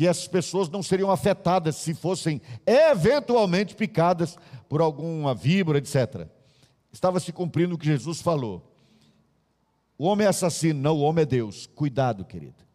[0.01, 4.35] que essas pessoas não seriam afetadas se fossem eventualmente picadas
[4.67, 6.27] por alguma víbora, etc.
[6.91, 8.67] Estava se cumprindo o que Jesus falou.
[9.99, 11.67] O homem é assassino, não, o homem é Deus.
[11.67, 12.65] Cuidado, querido.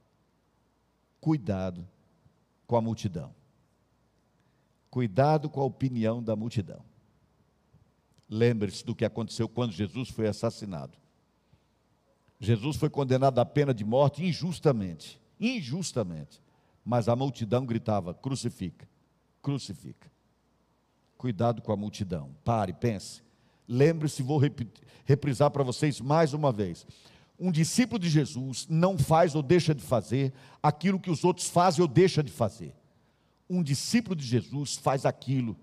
[1.20, 1.84] Cuidado
[2.64, 3.34] com a multidão.
[4.88, 6.84] Cuidado com a opinião da multidão.
[8.30, 10.96] Lembre-se do que aconteceu quando Jesus foi assassinado.
[12.38, 15.20] Jesus foi condenado à pena de morte injustamente.
[15.40, 16.45] Injustamente
[16.86, 18.88] mas a multidão gritava: crucifica,
[19.42, 20.08] crucifica.
[21.18, 22.30] Cuidado com a multidão.
[22.44, 23.22] Pare, pense.
[23.66, 24.40] Lembre-se, vou
[25.04, 26.86] reprisar para vocês mais uma vez.
[27.38, 30.32] Um discípulo de Jesus não faz ou deixa de fazer
[30.62, 32.72] aquilo que os outros fazem ou deixa de fazer.
[33.50, 35.56] Um discípulo de Jesus faz aquilo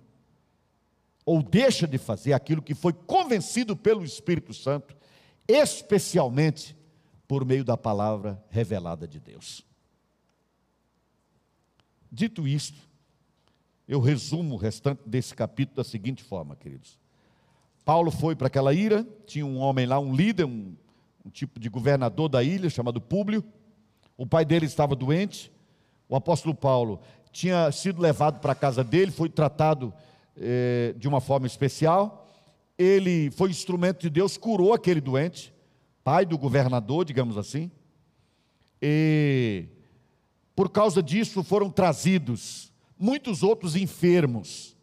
[1.25, 4.95] ou deixa de fazer aquilo que foi convencido pelo Espírito Santo,
[5.47, 6.75] especialmente
[7.27, 9.65] por meio da palavra revelada de Deus.
[12.15, 12.77] Dito isto,
[13.87, 16.99] eu resumo o restante desse capítulo da seguinte forma, queridos.
[17.83, 20.75] Paulo foi para aquela ilha, tinha um homem lá, um líder, um,
[21.25, 23.43] um tipo de governador da ilha, chamado Públio.
[24.15, 25.51] O pai dele estava doente.
[26.07, 26.99] O apóstolo Paulo
[27.31, 29.91] tinha sido levado para a casa dele, foi tratado
[30.37, 32.31] eh, de uma forma especial.
[32.77, 35.51] Ele foi instrumento de Deus, curou aquele doente,
[36.03, 37.71] pai do governador, digamos assim.
[38.79, 39.65] E
[40.55, 44.77] por causa disso foram trazidos muitos outros enfermos.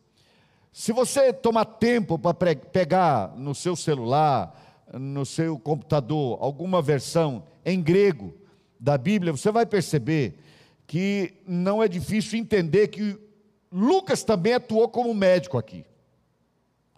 [0.73, 7.81] Se você tomar tempo para pegar no seu celular, no seu computador, alguma versão em
[7.81, 8.35] grego
[8.79, 10.39] da Bíblia, você vai perceber
[10.87, 13.19] que não é difícil entender que
[13.73, 15.85] Lucas também atuou como médico aqui.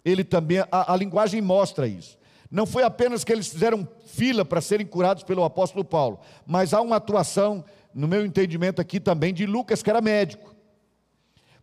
[0.03, 2.17] Ele também, a, a linguagem mostra isso.
[2.49, 6.81] Não foi apenas que eles fizeram fila para serem curados pelo apóstolo Paulo, mas há
[6.81, 7.63] uma atuação,
[7.93, 10.53] no meu entendimento aqui também, de Lucas, que era médico.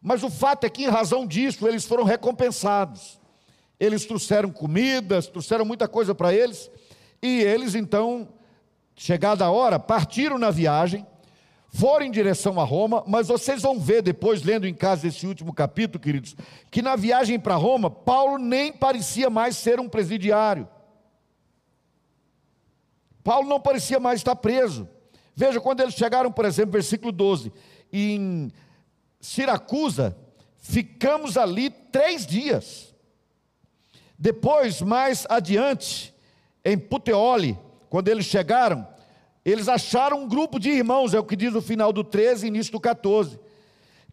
[0.00, 3.20] Mas o fato é que, em razão disso, eles foram recompensados.
[3.78, 6.70] Eles trouxeram comidas, trouxeram muita coisa para eles,
[7.22, 8.28] e eles então,
[8.94, 11.06] chegada a hora, partiram na viagem,
[11.68, 15.54] foram em direção a Roma, mas vocês vão ver depois, lendo em casa esse último
[15.54, 16.34] capítulo, queridos,
[16.70, 20.68] que na viagem para Roma, Paulo nem parecia mais ser um presidiário.
[23.22, 24.88] Paulo não parecia mais estar preso.
[25.40, 27.50] Veja, quando eles chegaram, por exemplo, versículo 12,
[27.90, 28.52] em
[29.18, 30.14] Siracusa,
[30.58, 32.94] ficamos ali três dias.
[34.18, 36.14] Depois, mais adiante,
[36.62, 38.86] em Puteoli, quando eles chegaram,
[39.42, 42.48] eles acharam um grupo de irmãos, é o que diz o final do 13 e
[42.48, 43.40] início do 14,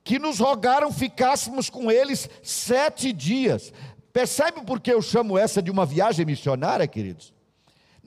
[0.06, 3.74] que nos rogaram ficássemos com eles sete dias.
[4.14, 7.34] Percebe por que eu chamo essa de uma viagem missionária, queridos?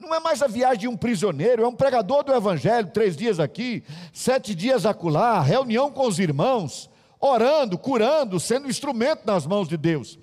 [0.01, 3.39] Não é mais a viagem de um prisioneiro, é um pregador do Evangelho, três dias
[3.39, 6.89] aqui, sete dias acolá, reunião com os irmãos,
[7.19, 10.17] orando, curando, sendo instrumento nas mãos de Deus.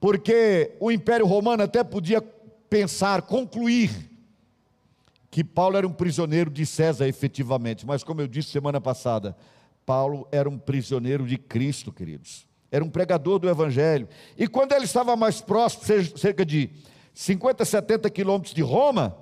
[0.00, 2.20] Porque o Império Romano até podia
[2.68, 4.10] pensar, concluir,
[5.30, 9.36] que Paulo era um prisioneiro de César efetivamente, mas como eu disse semana passada,
[9.86, 12.48] Paulo era um prisioneiro de Cristo, queridos.
[12.68, 14.08] Era um pregador do Evangelho.
[14.36, 15.84] E quando ele estava mais próximo,
[16.16, 16.70] cerca de
[17.14, 19.16] 50, 70 quilômetros de Roma,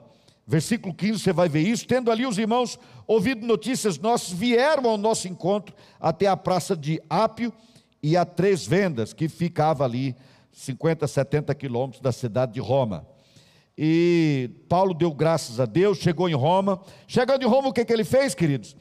[0.46, 1.86] versículo 15, você vai ver isso.
[1.86, 7.00] Tendo ali os irmãos ouvido notícias nossas, vieram ao nosso encontro até a praça de
[7.08, 7.52] Ápio
[8.02, 10.14] e a Três Vendas, que ficava ali
[10.52, 13.06] 50, 70 quilômetros da cidade de Roma
[13.80, 16.80] e Paulo deu graças a Deus, chegou em Roma.
[17.06, 18.74] Chegando em Roma, o que, que ele fez, queridos?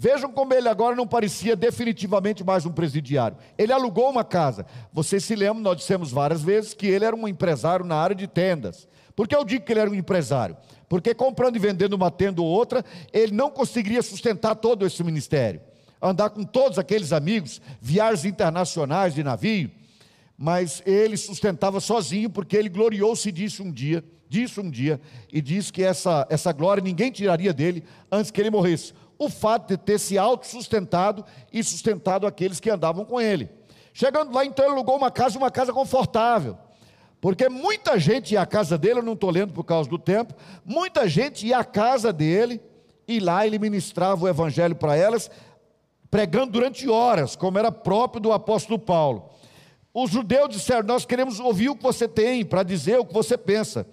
[0.00, 3.36] Vejam como ele agora não parecia definitivamente mais um presidiário.
[3.58, 4.64] Ele alugou uma casa.
[4.92, 8.28] Vocês se lembram, nós dissemos várias vezes que ele era um empresário na área de
[8.28, 8.86] tendas.
[9.16, 10.56] Por que eu digo que ele era um empresário?
[10.88, 15.60] Porque comprando e vendendo uma tenda ou outra, ele não conseguiria sustentar todo esse ministério.
[16.00, 19.68] Andar com todos aqueles amigos, viagens internacionais de navio.
[20.38, 25.00] Mas ele sustentava sozinho, porque ele gloriou-se disso um dia disso um dia
[25.32, 27.82] e disse que essa, essa glória ninguém tiraria dele
[28.12, 28.92] antes que ele morresse.
[29.18, 33.50] O fato de ter se autossustentado e sustentado aqueles que andavam com ele.
[33.92, 36.56] Chegando lá, então, ele alugou uma casa, uma casa confortável.
[37.20, 40.34] Porque muita gente ia à casa dele, eu não estou lendo por causa do tempo,
[40.64, 42.60] muita gente ia à casa dele
[43.08, 45.30] e lá ele ministrava o evangelho para elas,
[46.10, 49.30] pregando durante horas, como era próprio do apóstolo Paulo.
[49.92, 53.36] Os judeus disseram: Nós queremos ouvir o que você tem para dizer o que você
[53.36, 53.84] pensa.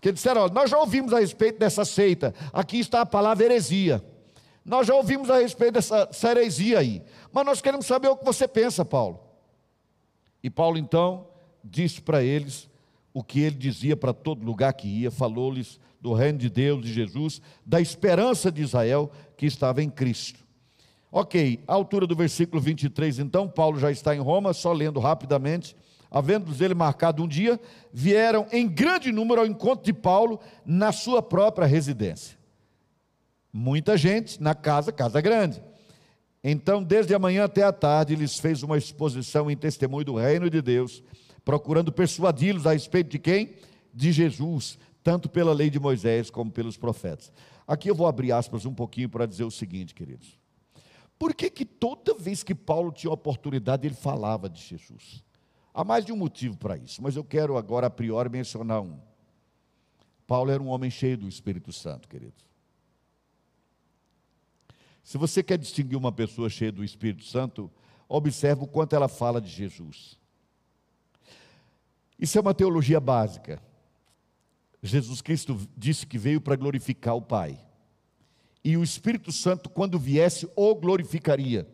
[0.00, 4.04] Que disseram: Nós já ouvimos a respeito dessa seita, aqui está a palavra heresia.
[4.64, 7.02] Nós já ouvimos a respeito dessa heresia aí,
[7.32, 9.20] mas nós queremos saber o que você pensa, Paulo.
[10.42, 11.26] E Paulo então
[11.62, 12.68] disse para eles
[13.12, 16.92] o que ele dizia para todo lugar que ia, falou-lhes do reino de Deus, de
[16.92, 20.40] Jesus, da esperança de Israel que estava em Cristo.
[21.12, 25.76] Ok, à altura do versículo 23, então, Paulo já está em Roma, só lendo rapidamente
[26.14, 27.60] havendo ele marcado um dia,
[27.92, 32.38] vieram em grande número ao encontro de Paulo na sua própria residência.
[33.56, 35.62] Muita gente na casa, casa grande.
[36.42, 40.50] Então, desde a manhã até a tarde, lhes fez uma exposição em testemunho do reino
[40.50, 41.04] de Deus,
[41.44, 43.54] procurando persuadi-los a respeito de quem?
[43.94, 47.32] De Jesus, tanto pela lei de Moisés como pelos profetas.
[47.64, 50.36] Aqui eu vou abrir aspas um pouquinho para dizer o seguinte, queridos.
[51.16, 55.22] Por que, que toda vez que Paulo tinha oportunidade, ele falava de Jesus?
[55.72, 58.98] Há mais de um motivo para isso, mas eu quero agora, a priori, mencionar um.
[60.26, 62.53] Paulo era um homem cheio do Espírito Santo, queridos.
[65.04, 67.70] Se você quer distinguir uma pessoa cheia do Espírito Santo,
[68.08, 70.18] observe o quanto ela fala de Jesus.
[72.18, 73.62] Isso é uma teologia básica.
[74.82, 77.60] Jesus Cristo disse que veio para glorificar o Pai.
[78.64, 81.68] e o Espírito Santo, quando viesse, o glorificaria.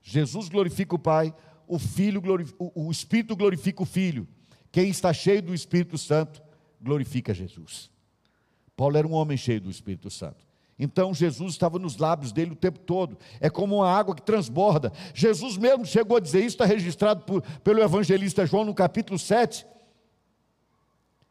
[0.00, 1.34] Jesus glorifica o Pai,
[1.66, 2.22] o Filho
[2.56, 4.28] o Espírito glorifica o Filho.
[4.70, 6.40] Quem está cheio do Espírito Santo
[6.80, 7.90] glorifica Jesus.
[8.76, 10.49] Paulo era um homem cheio do Espírito Santo.
[10.82, 13.18] Então Jesus estava nos lábios dele o tempo todo.
[13.38, 14.90] É como uma água que transborda.
[15.12, 19.66] Jesus mesmo chegou a dizer isso, está registrado por, pelo evangelista João no capítulo 7.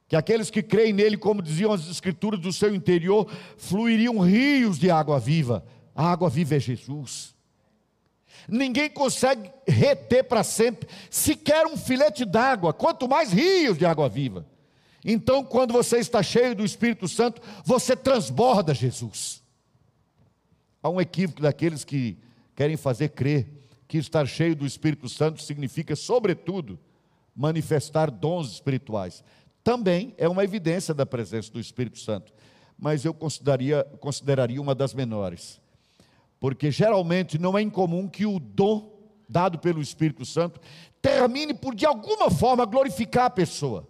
[0.07, 3.27] Que aqueles que creem nele, como diziam as escrituras do seu interior,
[3.57, 5.65] fluiriam rios de água viva.
[5.95, 7.35] A água viva é Jesus.
[8.47, 14.45] Ninguém consegue reter para sempre sequer um filete d'água, quanto mais rios de água viva.
[15.03, 19.41] Então, quando você está cheio do Espírito Santo, você transborda Jesus.
[20.81, 22.17] Há um equívoco daqueles que
[22.55, 23.47] querem fazer crer
[23.87, 26.79] que estar cheio do Espírito Santo significa, sobretudo,
[27.35, 29.23] manifestar dons espirituais.
[29.63, 32.31] Também é uma evidência da presença do Espírito Santo,
[32.77, 35.59] mas eu consideraria, consideraria uma das menores,
[36.39, 38.95] porque geralmente não é incomum que o dom
[39.27, 40.61] dado pelo Espírito Santo
[41.01, 43.87] termine por de alguma forma glorificar a pessoa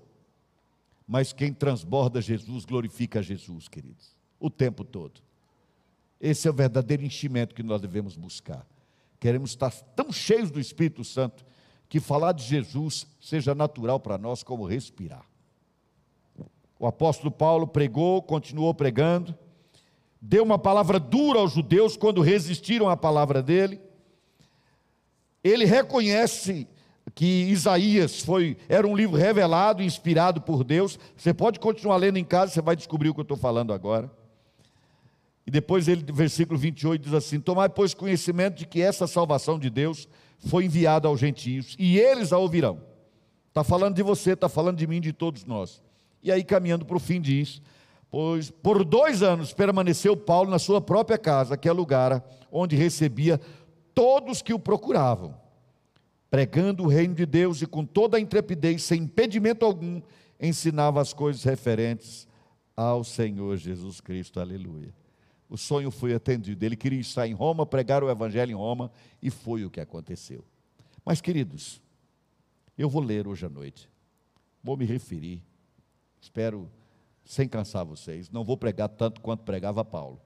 [1.10, 5.20] mas quem transborda Jesus glorifica Jesus, queridos, o tempo todo.
[6.22, 8.64] Esse é o verdadeiro enchimento que nós devemos buscar.
[9.20, 11.44] Queremos estar tão cheios do Espírito Santo
[11.90, 15.26] que falar de Jesus seja natural para nós como respirar.
[16.78, 19.36] O apóstolo Paulo pregou, continuou pregando,
[20.22, 23.82] deu uma palavra dura aos judeus quando resistiram à palavra dele.
[25.44, 26.68] Ele reconhece
[27.16, 31.00] que Isaías foi, era um livro revelado, inspirado por Deus.
[31.16, 34.12] Você pode continuar lendo em casa, você vai descobrir o que eu estou falando agora.
[35.46, 39.70] E depois ele, versículo 28, diz assim: Tomai, pois, conhecimento de que essa salvação de
[39.70, 40.08] Deus
[40.38, 42.82] foi enviada aos gentios, e eles a ouvirão.
[43.48, 45.82] Está falando de você, está falando de mim, de todos nós.
[46.22, 47.62] E aí, caminhando para o fim, diz:
[48.12, 53.40] Pois por dois anos permaneceu Paulo na sua própria casa, que é lugar onde recebia
[53.96, 55.49] todos que o procuravam
[56.30, 60.02] pregando o reino de Deus e com toda a intrepidez, sem impedimento algum,
[60.40, 62.28] ensinava as coisas referentes
[62.76, 64.40] ao Senhor Jesus Cristo.
[64.40, 64.94] Aleluia.
[65.50, 66.64] O sonho foi atendido.
[66.64, 70.46] Ele queria estar em Roma, pregar o evangelho em Roma, e foi o que aconteceu.
[71.04, 71.82] Mas, queridos,
[72.78, 73.90] eu vou ler hoje à noite.
[74.64, 75.42] Vou me referir.
[76.22, 76.70] Espero
[77.26, 78.30] sem cansar vocês.
[78.30, 80.22] Não vou pregar tanto quanto pregava Paulo.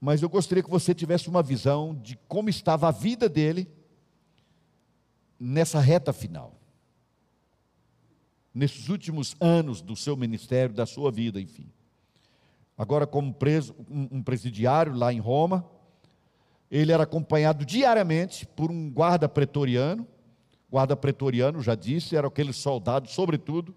[0.00, 3.68] Mas eu gostaria que você tivesse uma visão de como estava a vida dele
[5.44, 6.54] nessa reta final,
[8.54, 11.68] nesses últimos anos do seu ministério, da sua vida, enfim.
[12.78, 15.68] Agora, como preso, um presidiário lá em Roma,
[16.70, 20.06] ele era acompanhado diariamente por um guarda pretoriano.
[20.70, 23.74] Guarda pretoriano, já disse, eram aqueles soldados, sobretudo,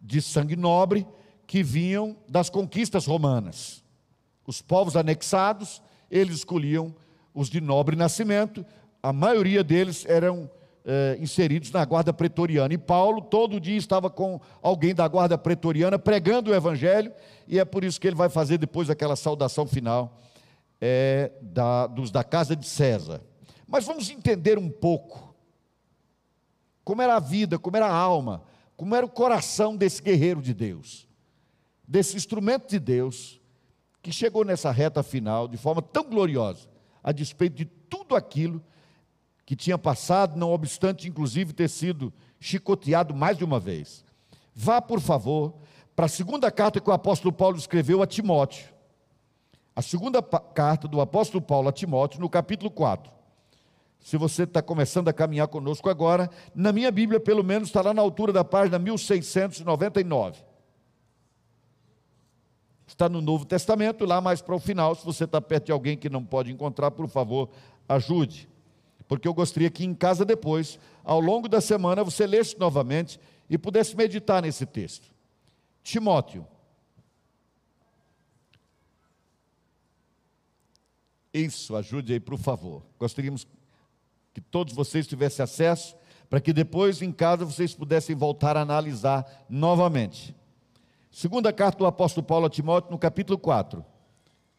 [0.00, 1.06] de sangue nobre,
[1.46, 3.82] que vinham das conquistas romanas.
[4.44, 5.80] Os povos anexados,
[6.10, 6.94] eles escolhiam
[7.32, 8.66] os de nobre nascimento,
[9.02, 10.50] a maioria deles eram
[10.88, 12.72] eh, inseridos na guarda pretoriana.
[12.72, 17.12] E Paulo, todo dia, estava com alguém da guarda pretoriana pregando o evangelho,
[17.48, 20.20] e é por isso que ele vai fazer depois aquela saudação final
[20.80, 23.20] é, da, dos da casa de César.
[23.66, 25.34] Mas vamos entender um pouco
[26.84, 28.44] como era a vida, como era a alma,
[28.76, 31.08] como era o coração desse guerreiro de Deus,
[31.86, 33.40] desse instrumento de Deus,
[34.00, 36.68] que chegou nessa reta final de forma tão gloriosa,
[37.02, 38.62] a despeito de tudo aquilo
[39.46, 44.04] que tinha passado, não obstante, inclusive, ter sido chicoteado mais de uma vez.
[44.52, 45.54] Vá, por favor,
[45.94, 48.74] para a segunda carta que o apóstolo Paulo escreveu a Timóteo.
[49.74, 53.12] A segunda carta do apóstolo Paulo a Timóteo, no capítulo 4.
[54.00, 57.94] Se você está começando a caminhar conosco agora, na minha Bíblia, pelo menos, está lá
[57.94, 60.42] na altura da página 1699.
[62.84, 64.94] Está no Novo Testamento, lá mais para o final.
[64.96, 67.48] Se você está perto de alguém que não pode encontrar, por favor,
[67.88, 68.48] ajude
[69.08, 73.56] porque eu gostaria que em casa depois, ao longo da semana, você lesse novamente e
[73.56, 75.08] pudesse meditar nesse texto.
[75.82, 76.46] Timóteo.
[81.32, 82.82] Isso, ajude aí, por favor.
[82.98, 83.46] Gostaríamos
[84.32, 85.96] que todos vocês tivessem acesso,
[86.28, 90.34] para que depois em casa vocês pudessem voltar a analisar novamente.
[91.10, 93.84] Segunda carta do apóstolo Paulo a Timóteo, no capítulo 4.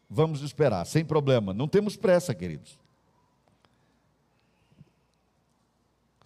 [0.08, 1.52] Vamos esperar, sem problema.
[1.52, 2.78] Não temos pressa, queridos.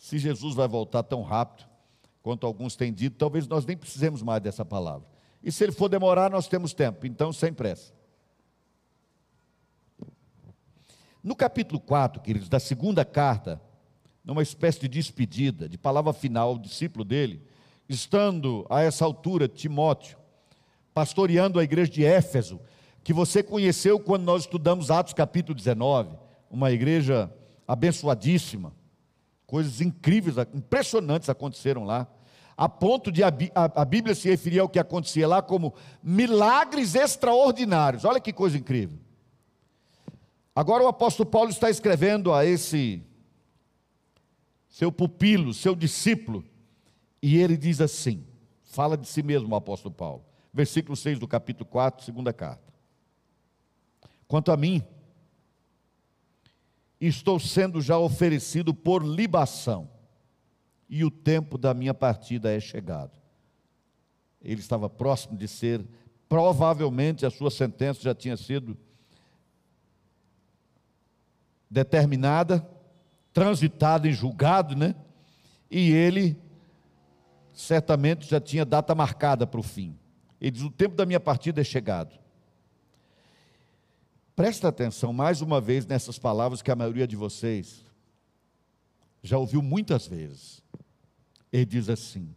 [0.03, 1.65] Se Jesus vai voltar tão rápido
[2.25, 5.07] quanto alguns têm dito, talvez nós nem precisemos mais dessa palavra.
[5.41, 7.93] E se ele for demorar, nós temos tempo, então sem pressa.
[11.23, 13.63] No capítulo 4, queridos, da segunda carta,
[14.25, 17.41] numa espécie de despedida, de palavra final, o discípulo dele,
[17.89, 20.19] estando a essa altura Timóteo,
[20.93, 22.61] pastoreando a igreja de Éfeso,
[23.05, 26.17] que você conheceu quando nós estudamos Atos capítulo 19,
[26.51, 27.33] uma igreja
[27.69, 28.82] abençoadíssima.
[29.53, 32.09] Coisas incríveis, impressionantes aconteceram lá,
[32.57, 36.95] a ponto de a, a, a Bíblia se referir ao que acontecia lá como milagres
[36.95, 38.07] extraordinários.
[38.07, 38.99] Olha que coisa incrível.
[40.57, 43.03] Agora o apóstolo Paulo está escrevendo a esse
[44.71, 46.43] seu pupilo, seu discípulo,
[47.21, 48.25] e ele diz assim:
[48.63, 52.73] fala de si mesmo o apóstolo Paulo, versículo 6 do capítulo 4, segunda carta.
[54.27, 54.83] Quanto a mim,
[57.07, 59.89] estou sendo já oferecido por libação,
[60.89, 63.19] e o tempo da minha partida é chegado.
[64.41, 65.85] Ele estava próximo de ser,
[66.29, 68.77] provavelmente a sua sentença já tinha sido
[71.71, 72.67] determinada,
[73.33, 74.95] transitada em julgado, né?
[75.71, 76.39] E ele
[77.55, 79.99] certamente já tinha data marcada para o fim.
[80.41, 82.22] Ele diz: O tempo da minha partida é chegado.
[84.35, 87.85] Presta atenção mais uma vez nessas palavras que a maioria de vocês
[89.23, 90.63] já ouviu muitas vezes.
[91.53, 92.35] Ele diz assim: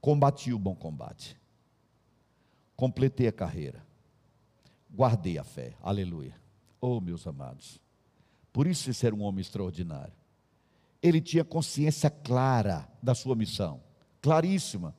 [0.00, 1.36] Combati o bom combate,
[2.74, 3.86] completei a carreira,
[4.92, 5.74] guardei a fé.
[5.80, 6.34] Aleluia.
[6.80, 7.80] Oh, meus amados.
[8.52, 10.12] Por isso esse era um homem extraordinário.
[11.00, 13.80] Ele tinha consciência clara da sua missão,
[14.20, 14.94] claríssima.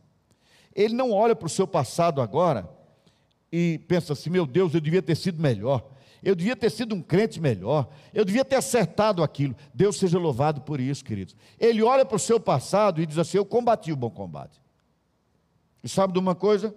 [0.74, 2.70] Ele não olha para o seu passado agora
[3.51, 5.93] e pensa assim: meu Deus, eu devia ter sido melhor
[6.26, 9.55] eu devia ter sido um crente melhor, eu devia ter acertado aquilo.
[9.71, 11.36] Deus seja louvado por isso, queridos.
[11.59, 14.59] Ele olha para o seu passado e diz assim: Eu combati o bom combate.
[15.84, 16.76] E sabe de uma coisa?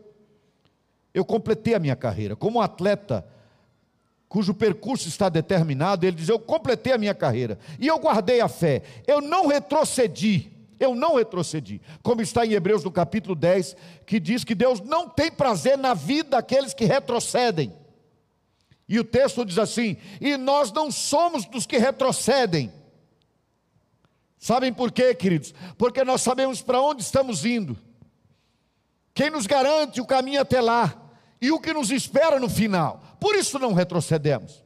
[1.15, 2.37] Eu completei a minha carreira.
[2.37, 3.27] Como um atleta
[4.29, 8.49] cujo percurso está determinado, ele diz: Eu completei a minha carreira e eu guardei a
[8.49, 10.53] fé, eu não retrocedi.
[10.81, 13.75] Eu não retrocedi, como está em Hebreus no capítulo 10,
[14.07, 17.73] que diz que Deus não tem prazer na vida daqueles que retrocedem.
[18.89, 22.73] E o texto diz assim: e nós não somos dos que retrocedem.
[24.39, 25.53] Sabem por quê, queridos?
[25.77, 27.77] Porque nós sabemos para onde estamos indo.
[29.13, 30.95] Quem nos garante o caminho até lá
[31.41, 33.03] e o que nos espera no final.
[33.21, 34.65] Por isso não retrocedemos.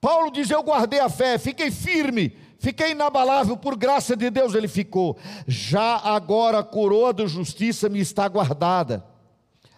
[0.00, 4.68] Paulo diz: Eu guardei a fé, fiquei firme, fiquei inabalável, por graça de Deus ele
[4.68, 5.16] ficou.
[5.46, 9.04] Já agora a coroa da justiça me está guardada,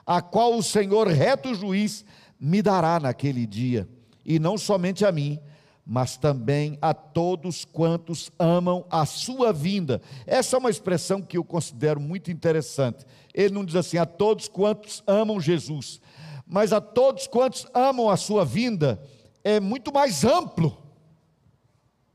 [0.05, 2.05] a qual o Senhor, reto juiz,
[2.45, 3.89] me dará naquele dia,
[4.23, 5.39] e não somente a mim,
[5.85, 10.03] mas também a todos quantos amam a sua vinda.
[10.27, 13.07] Essa é uma expressão que eu considero muito interessante.
[13.33, 16.03] Ele não diz assim, a todos quantos amam Jesus,
[16.47, 19.03] mas a todos quantos amam a sua vinda,
[19.43, 20.77] é muito mais amplo.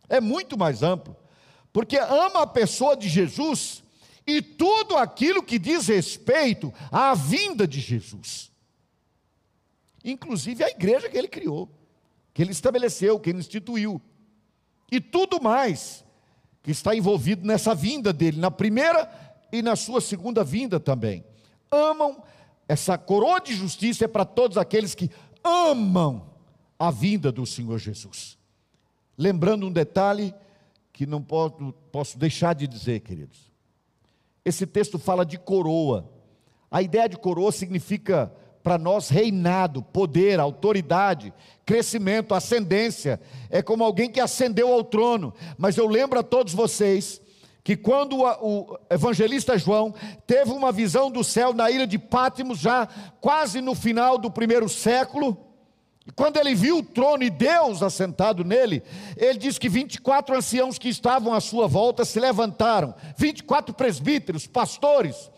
[0.08, 1.16] É muito mais amplo.
[1.74, 3.84] Porque ama a pessoa de Jesus
[4.28, 8.49] e tudo aquilo que diz respeito à vinda de Jesus
[10.04, 11.70] inclusive a igreja que ele criou,
[12.34, 14.02] que ele estabeleceu, que ele instituiu,
[14.92, 16.04] e tudo mais
[16.62, 19.10] que está envolvido nessa vinda dele, na primeira
[19.52, 21.24] e na sua segunda vinda também.
[21.72, 22.22] Amam,
[22.68, 25.10] essa coroa de justiça é para todos aqueles que
[25.44, 26.30] amam
[26.78, 28.38] a vinda do Senhor Jesus.
[29.18, 30.34] Lembrando um detalhe
[30.94, 33.52] que não posso, posso deixar de dizer, queridos.
[34.44, 36.10] Esse texto fala de coroa.
[36.72, 38.34] A ideia de coroa significa
[38.64, 41.34] para nós reinado, poder, autoridade,
[41.66, 43.20] crescimento, ascendência.
[43.50, 45.34] É como alguém que ascendeu ao trono.
[45.58, 47.22] Mas eu lembro a todos vocês
[47.64, 49.94] que quando o evangelista João
[50.26, 52.88] teve uma visão do céu na ilha de Pátimos, já
[53.22, 55.38] quase no final do primeiro século,
[56.08, 58.82] e quando ele viu o trono e Deus assentado nele,
[59.16, 65.30] ele diz que 24 anciãos que estavam à sua volta se levantaram, 24 presbíteros, pastores,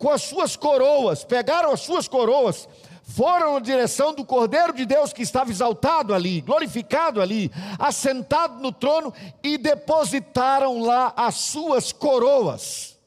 [0.00, 2.66] com as suas coroas, pegaram as suas coroas,
[3.02, 8.72] foram na direção do Cordeiro de Deus que estava exaltado ali, glorificado ali, assentado no
[8.72, 12.98] trono e depositaram lá as suas coroas.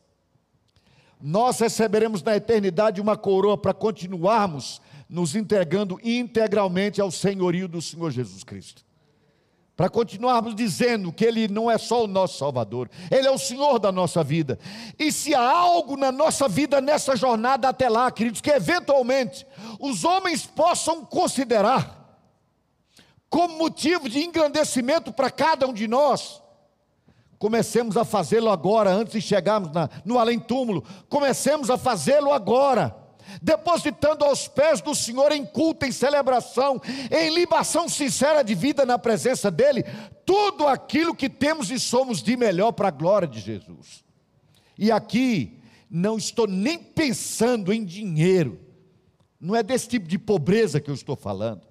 [1.19, 4.79] Nós receberemos na eternidade uma coroa para continuarmos
[5.09, 8.85] nos entregando integralmente ao senhorio do Senhor Jesus Cristo
[9.75, 13.79] para continuarmos dizendo que Ele não é só o nosso Salvador, Ele é o Senhor
[13.79, 14.59] da nossa vida.
[14.99, 19.45] E se há algo na nossa vida nessa jornada até lá, queridos, que eventualmente
[19.79, 22.01] os homens possam considerar
[23.29, 26.39] como motivo de engrandecimento para cada um de nós,
[27.39, 33.02] comecemos a fazê-lo agora, antes de chegarmos na, no além-túmulo, comecemos a fazê-lo agora
[33.43, 36.81] depositando aos pés do Senhor em culto, em celebração,
[37.11, 39.83] em libação sincera de vida na presença dEle,
[40.25, 44.05] tudo aquilo que temos e somos de melhor para a glória de Jesus.
[44.77, 48.61] E aqui, não estou nem pensando em dinheiro,
[49.37, 51.67] não é desse tipo de pobreza que eu estou falando.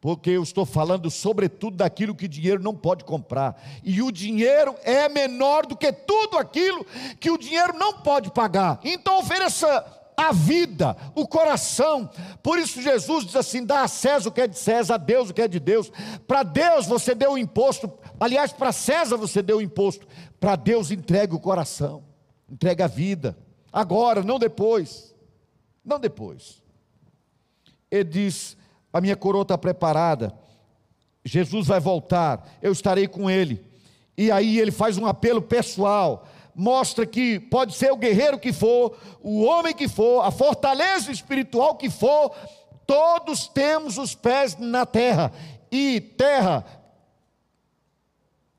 [0.00, 3.60] porque eu estou falando sobretudo daquilo que o dinheiro não pode comprar.
[3.82, 6.86] E o dinheiro é menor do que tudo aquilo
[7.18, 8.78] que o dinheiro não pode pagar.
[8.84, 12.08] Então ofereça a vida, o coração.
[12.42, 15.30] Por isso Jesus diz assim: dá a César o que é de César, a Deus
[15.30, 15.92] o que é de Deus.
[16.26, 20.06] Para Deus você deu o imposto, aliás, para César você deu o imposto.
[20.40, 22.02] Para Deus entregue o coração,
[22.50, 23.36] entregue a vida.
[23.72, 25.14] Agora, não depois.
[25.84, 26.62] Não depois.
[27.90, 28.56] Ele diz:
[28.92, 30.32] a minha coroa está preparada.
[31.24, 33.64] Jesus vai voltar, eu estarei com ele.
[34.16, 36.26] E aí ele faz um apelo pessoal
[36.56, 41.74] mostra que pode ser o guerreiro que for, o homem que for, a fortaleza espiritual
[41.74, 42.34] que for,
[42.86, 45.30] todos temos os pés na terra.
[45.70, 46.64] E terra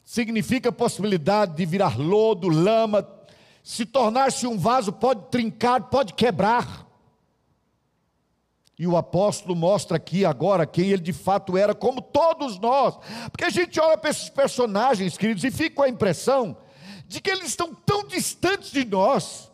[0.04, 3.08] significa possibilidade de virar lodo, lama,
[3.64, 6.86] se tornar-se um vaso, pode trincar, pode quebrar.
[8.78, 12.96] E o apóstolo mostra aqui agora quem ele de fato era, como todos nós.
[13.32, 16.56] Porque a gente olha para esses personagens, queridos, e fica com a impressão
[17.08, 19.50] de que eles estão tão distantes de nós,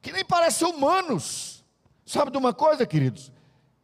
[0.00, 1.62] que nem parecem humanos.
[2.06, 3.30] Sabe de uma coisa, queridos?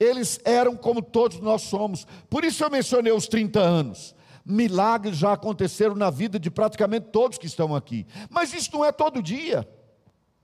[0.01, 2.07] Eles eram como todos nós somos.
[2.29, 4.15] Por isso eu mencionei os 30 anos.
[4.45, 8.07] Milagres já aconteceram na vida de praticamente todos que estão aqui.
[8.31, 9.69] Mas isso não é todo dia.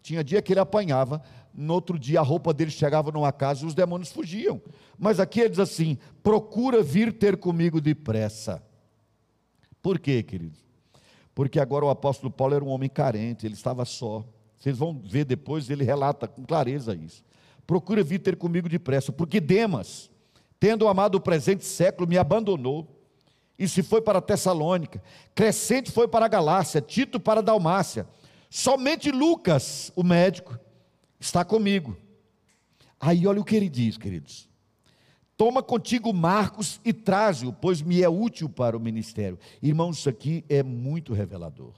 [0.02, 1.22] Tinha dia que ele apanhava,
[1.54, 4.60] no outro dia a roupa dele chegava numa casa e os demônios fugiam.
[4.98, 8.62] Mas aqui ele diz assim: procura vir ter comigo depressa.
[9.80, 10.62] Por quê, queridos?
[11.34, 14.24] Porque agora o apóstolo Paulo era um homem carente, ele estava só.
[14.58, 17.24] Vocês vão ver depois, ele relata com clareza isso.
[17.66, 20.10] Procura vir ter comigo depressa, porque Demas,
[20.60, 22.86] tendo amado o presente século, me abandonou
[23.58, 25.02] e se foi para Tessalônica.
[25.34, 28.06] Crescente foi para Galácia, Tito para Dalmácia.
[28.50, 30.58] Somente Lucas, o médico,
[31.18, 31.96] está comigo.
[33.00, 34.48] Aí olha o que ele diz, queridos.
[35.42, 39.36] Toma contigo Marcos e traze-o, pois me é útil para o ministério.
[39.60, 41.72] Irmãos, isso aqui é muito revelador.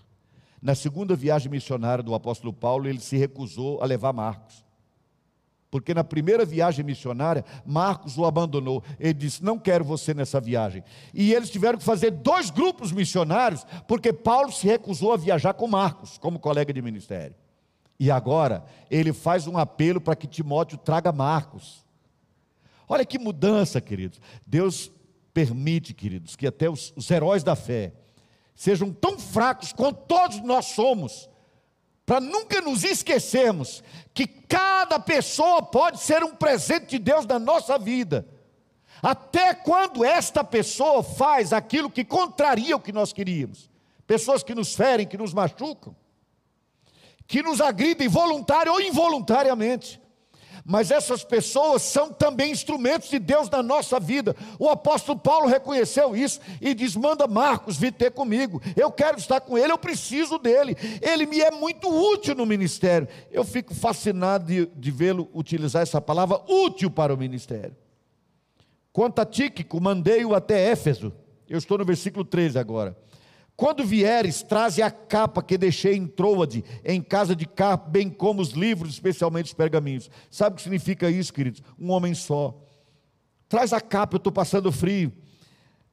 [0.60, 4.62] Na segunda viagem missionária do apóstolo Paulo, ele se recusou a levar Marcos.
[5.70, 8.84] Porque na primeira viagem missionária, Marcos o abandonou.
[9.00, 10.84] Ele disse: Não quero você nessa viagem.
[11.14, 15.66] E eles tiveram que fazer dois grupos missionários, porque Paulo se recusou a viajar com
[15.66, 17.34] Marcos, como colega de ministério.
[17.98, 21.82] E agora, ele faz um apelo para que Timóteo traga Marcos.
[22.88, 24.20] Olha que mudança, queridos.
[24.46, 24.90] Deus
[25.32, 27.92] permite, queridos, que até os, os heróis da fé
[28.54, 31.28] sejam tão fracos quanto todos nós somos,
[32.06, 33.82] para nunca nos esquecermos
[34.12, 38.28] que cada pessoa pode ser um presente de Deus na nossa vida.
[39.02, 43.70] Até quando esta pessoa faz aquilo que contraria o que nós queríamos.
[44.06, 45.96] Pessoas que nos ferem, que nos machucam,
[47.26, 50.00] que nos agridem voluntária ou involuntariamente
[50.64, 54.34] mas essas pessoas são também instrumentos de Deus na nossa vida.
[54.58, 58.62] O apóstolo Paulo reconheceu isso e diz: manda Marcos vir ter comigo.
[58.74, 60.74] Eu quero estar com ele, eu preciso dele.
[61.02, 63.06] Ele me é muito útil no ministério.
[63.30, 67.76] Eu fico fascinado de, de vê-lo utilizar essa palavra útil para o ministério.
[68.90, 71.12] Quanto a Tíquico, mandei-o até Éfeso.
[71.46, 72.96] Eu estou no versículo 13 agora.
[73.56, 78.42] Quando vieres, traze a capa que deixei em Troade, em casa de cá, bem como
[78.42, 80.10] os livros, especialmente os pergaminhos.
[80.28, 81.62] Sabe o que significa isso, queridos?
[81.78, 82.60] Um homem só.
[83.48, 85.12] Traz a capa, eu estou passando frio.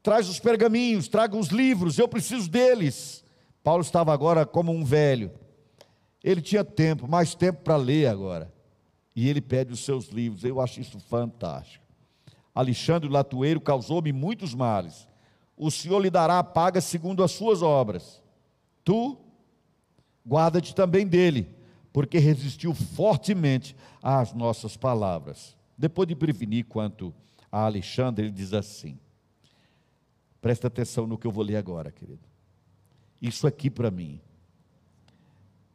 [0.02, 3.24] Traz os pergaminhos, traga os livros, eu preciso deles.
[3.64, 5.32] Paulo estava agora como um velho.
[6.24, 8.52] Ele tinha tempo, mais tempo para ler agora.
[9.16, 10.44] E ele pede os seus livros.
[10.44, 11.86] Eu acho isso fantástico.
[12.56, 15.11] Alexandre Latueiro causou-me muitos males
[15.64, 18.20] o Senhor lhe dará a paga segundo as suas obras.
[18.84, 19.16] Tu,
[20.28, 21.56] guarda-te também dele,
[21.94, 25.56] porque resistiu fortemente às nossas palavras.
[25.78, 27.14] Depois de prevenir quanto
[27.52, 28.98] a Alexandre, ele diz assim:
[30.42, 32.28] presta atenção no que eu vou ler agora, querido.
[33.22, 34.20] Isso aqui para mim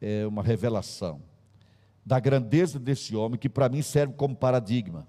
[0.00, 1.22] é uma revelação
[2.04, 5.06] da grandeza desse homem que para mim serve como paradigma,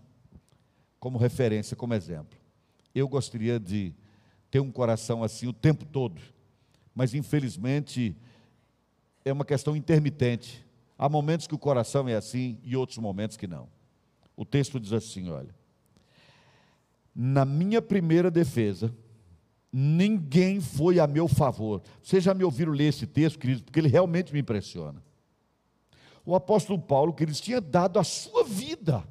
[0.99, 2.37] como referência, como exemplo.
[2.93, 3.95] Eu gostaria de
[4.49, 6.21] ter um coração assim o tempo todo,
[6.95, 8.15] mas infelizmente
[9.23, 10.65] é uma questão intermitente.
[10.97, 13.69] Há momentos que o coração é assim e outros momentos que não.
[14.35, 15.53] O texto diz assim: olha,
[17.13, 18.93] na minha primeira defesa,
[19.71, 21.81] ninguém foi a meu favor.
[22.01, 25.03] Vocês já me ouviram ler esse texto, queridos, porque ele realmente me impressiona.
[26.25, 29.03] O apóstolo Paulo, que eles tinha dado a sua vida.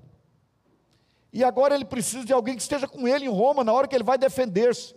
[1.32, 3.94] E agora ele precisa de alguém que esteja com ele em Roma na hora que
[3.94, 4.94] ele vai defender-se.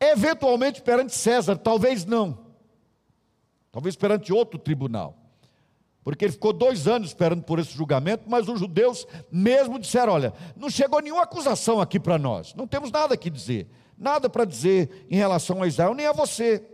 [0.00, 2.38] Eventualmente perante César, talvez não.
[3.70, 5.16] Talvez perante outro tribunal.
[6.02, 10.32] Porque ele ficou dois anos esperando por esse julgamento, mas os judeus mesmo disseram: olha,
[10.56, 13.68] não chegou nenhuma acusação aqui para nós, não temos nada aqui dizer,
[13.98, 16.66] nada para dizer em relação a Israel, nem a você.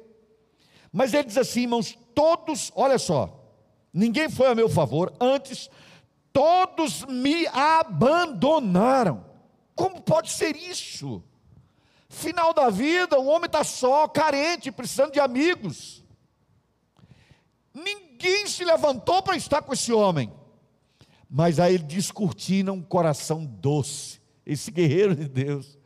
[0.93, 3.45] Mas ele diz assim, irmãos, todos, olha só,
[3.93, 5.69] ninguém foi a meu favor, antes
[6.33, 9.25] todos me abandonaram.
[9.75, 11.23] Como pode ser isso?
[12.09, 16.05] Final da vida, o homem está só, carente, precisando de amigos.
[17.75, 20.33] Ninguém se levantou para estar com esse homem.
[21.29, 24.21] Mas aí ele descortina um coração doce.
[24.45, 25.77] Esse guerreiro de Deus,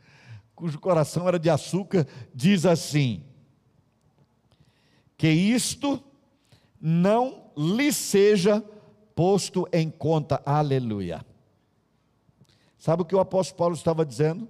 [0.55, 3.23] cujo coração era de açúcar, diz assim:
[5.17, 6.01] que isto
[6.79, 8.63] não lhe seja
[9.15, 10.41] posto em conta.
[10.45, 11.25] Aleluia.
[12.77, 14.47] Sabe o que o apóstolo Paulo estava dizendo?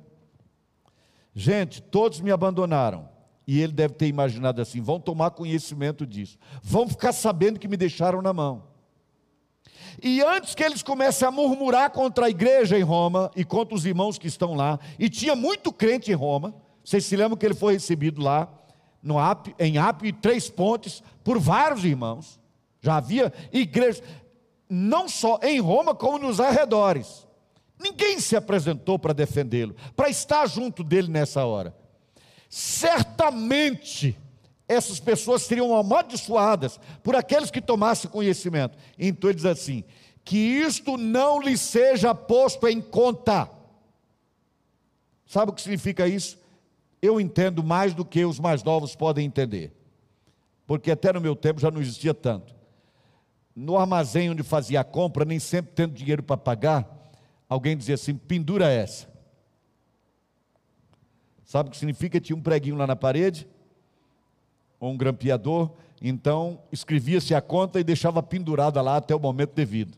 [1.34, 3.10] Gente, todos me abandonaram.
[3.48, 7.78] E ele deve ter imaginado assim: vão tomar conhecimento disso, vão ficar sabendo que me
[7.78, 8.64] deixaram na mão.
[10.02, 13.86] E antes que eles comecem a murmurar contra a igreja em Roma e contra os
[13.86, 17.56] irmãos que estão lá, e tinha muito crente em Roma, vocês se lembram que ele
[17.56, 18.48] foi recebido lá
[19.02, 19.16] no
[19.60, 22.40] em Apio e Três Pontes por vários irmãos.
[22.80, 24.02] Já havia igrejas,
[24.70, 27.28] não só em Roma, como nos arredores.
[27.82, 31.76] Ninguém se apresentou para defendê-lo, para estar junto dele nessa hora.
[32.48, 34.16] Certamente
[34.68, 38.78] essas pessoas seriam amaldiçoadas por aqueles que tomassem conhecimento.
[39.00, 39.84] Então ele diz assim:
[40.24, 43.50] que isto não lhe seja posto em conta.
[45.26, 46.38] Sabe o que significa isso?
[47.02, 49.74] Eu entendo mais do que os mais novos podem entender,
[50.68, 52.54] porque até no meu tempo já não existia tanto.
[53.56, 57.01] No armazém onde fazia a compra, nem sempre tendo dinheiro para pagar,
[57.52, 59.12] alguém dizia assim: pendura essa.
[61.44, 62.22] Sabe o que significa?
[62.22, 63.46] Tinha um preguinho lá na parede,
[64.80, 65.70] ou um grampeador,
[66.02, 69.98] então escrevia-se a conta e deixava pendurada lá até o momento devido,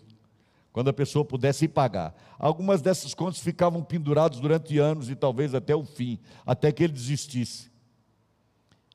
[0.71, 2.15] quando a pessoa pudesse ir pagar.
[2.39, 6.93] Algumas dessas contas ficavam penduradas durante anos e talvez até o fim, até que ele
[6.93, 7.71] desistisse.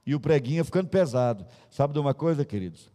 [0.05, 1.47] E o preguinho ia ficando pesado.
[1.70, 2.90] Sabe de uma coisa, queridos?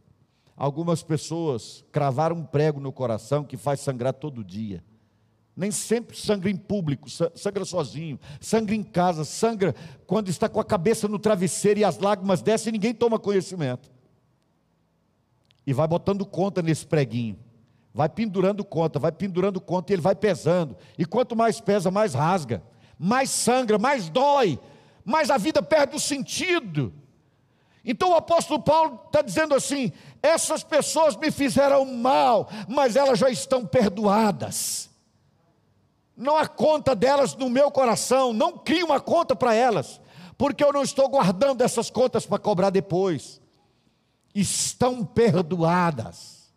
[0.58, 4.84] Algumas pessoas cravaram um prego no coração que faz sangrar todo dia.
[5.56, 9.76] Nem sempre sangra em público, sangra sozinho, sangra em casa, sangra
[10.08, 13.92] quando está com a cabeça no travesseiro e as lágrimas descem e ninguém toma conhecimento.
[15.66, 17.38] E vai botando conta nesse preguinho,
[17.94, 20.76] vai pendurando conta, vai pendurando conta e ele vai pesando.
[20.98, 22.64] E quanto mais pesa, mais rasga,
[22.98, 24.60] mais sangra, mais dói,
[25.06, 26.92] mais a vida perde o sentido.
[27.86, 33.30] Então o apóstolo Paulo está dizendo assim: essas pessoas me fizeram mal, mas elas já
[33.30, 34.92] estão perdoadas
[36.16, 40.00] não há conta delas no meu coração, não crio uma conta para elas,
[40.38, 43.42] porque eu não estou guardando essas contas para cobrar depois.
[44.34, 46.52] Estão perdoadas.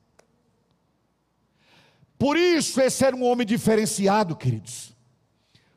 [2.19, 4.95] Por isso esse era um homem diferenciado, queridos.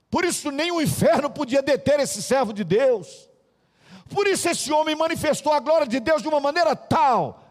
[0.10, 3.30] Por isso nem o inferno podia deter esse servo de Deus.
[4.10, 7.45] Por isso esse homem manifestou a glória de Deus de uma maneira tal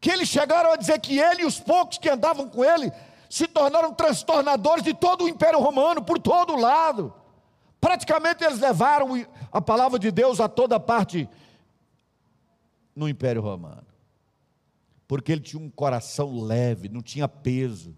[0.00, 2.90] que eles chegaram a dizer que ele e os poucos que andavam com ele
[3.30, 7.14] se tornaram transtornadores de todo o Império Romano, por todo lado.
[7.80, 11.30] Praticamente eles levaram a palavra de Deus a toda parte
[12.94, 13.86] no Império Romano.
[15.06, 17.96] Porque ele tinha um coração leve, não tinha peso.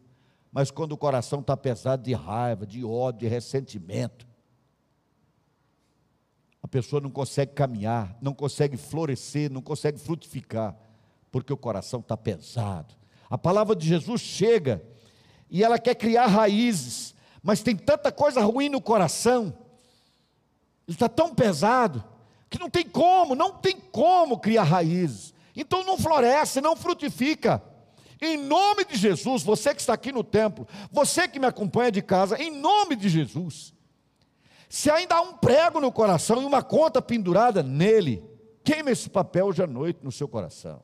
[0.53, 4.27] Mas quando o coração está pesado de raiva, de ódio, de ressentimento,
[6.63, 10.77] a pessoa não consegue caminhar, não consegue florescer, não consegue frutificar,
[11.31, 12.95] porque o coração está pesado.
[13.31, 14.92] A palavra de Jesus chega
[15.53, 19.55] e ela quer criar raízes, mas tem tanta coisa ruim no coração,
[20.89, 22.03] ele está tão pesado,
[22.49, 25.35] que não tem como, não tem como criar raízes.
[25.55, 27.63] Então não floresce, não frutifica.
[28.19, 32.01] Em nome de Jesus, você que está aqui no templo, você que me acompanha de
[32.01, 33.75] casa, em nome de Jesus,
[34.71, 38.25] se ainda há um prego no coração e uma conta pendurada nele,
[38.65, 40.83] queime esse papel hoje à noite no seu coração.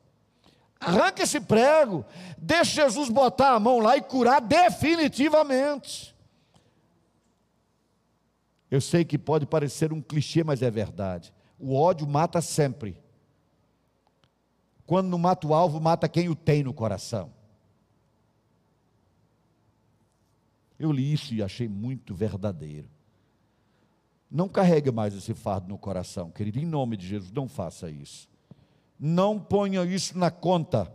[0.80, 2.05] Arranca esse prego,
[2.36, 6.16] deixa Jesus botar a mão lá e curar definitivamente.
[8.70, 11.32] Eu sei que pode parecer um clichê, mas é verdade.
[11.59, 13.00] O ódio mata sempre.
[14.86, 17.32] Quando não mata o alvo, mata quem o tem no coração.
[20.78, 22.88] Eu li isso e achei muito verdadeiro.
[24.30, 26.59] Não carregue mais esse fardo no coração, querido.
[26.60, 28.28] Em nome de Jesus, não faça isso.
[28.98, 30.92] Não ponha isso na conta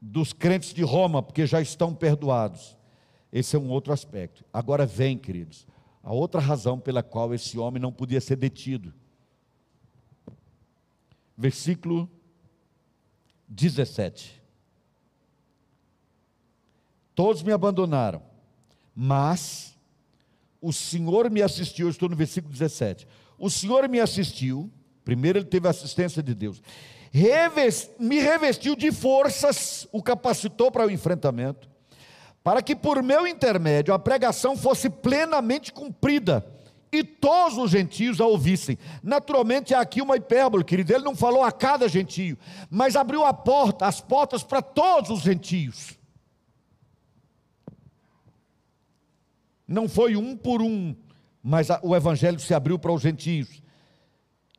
[0.00, 2.76] dos crentes de Roma, porque já estão perdoados.
[3.32, 4.44] Esse é um outro aspecto.
[4.52, 5.66] Agora vem, queridos,
[6.02, 8.92] a outra razão pela qual esse homem não podia ser detido.
[11.36, 12.08] Versículo
[13.48, 14.42] 17.
[17.14, 18.22] Todos me abandonaram,
[18.94, 19.76] mas
[20.60, 21.86] o Senhor me assistiu.
[21.86, 23.06] Eu estou no versículo 17.
[23.38, 24.70] O Senhor me assistiu.
[25.04, 26.62] Primeiro, ele teve a assistência de Deus.
[28.00, 31.68] Me revestiu de forças, o capacitou para o enfrentamento,
[32.42, 36.44] para que por meu intermédio a pregação fosse plenamente cumprida
[36.90, 38.76] e todos os gentios a ouvissem.
[39.02, 40.92] Naturalmente há aqui uma hipérbole, querido.
[40.92, 42.36] Ele não falou a cada gentio,
[42.68, 45.96] mas abriu a porta, as portas para todos os gentios.
[49.66, 50.94] Não foi um por um,
[51.42, 53.62] mas o evangelho se abriu para os gentios.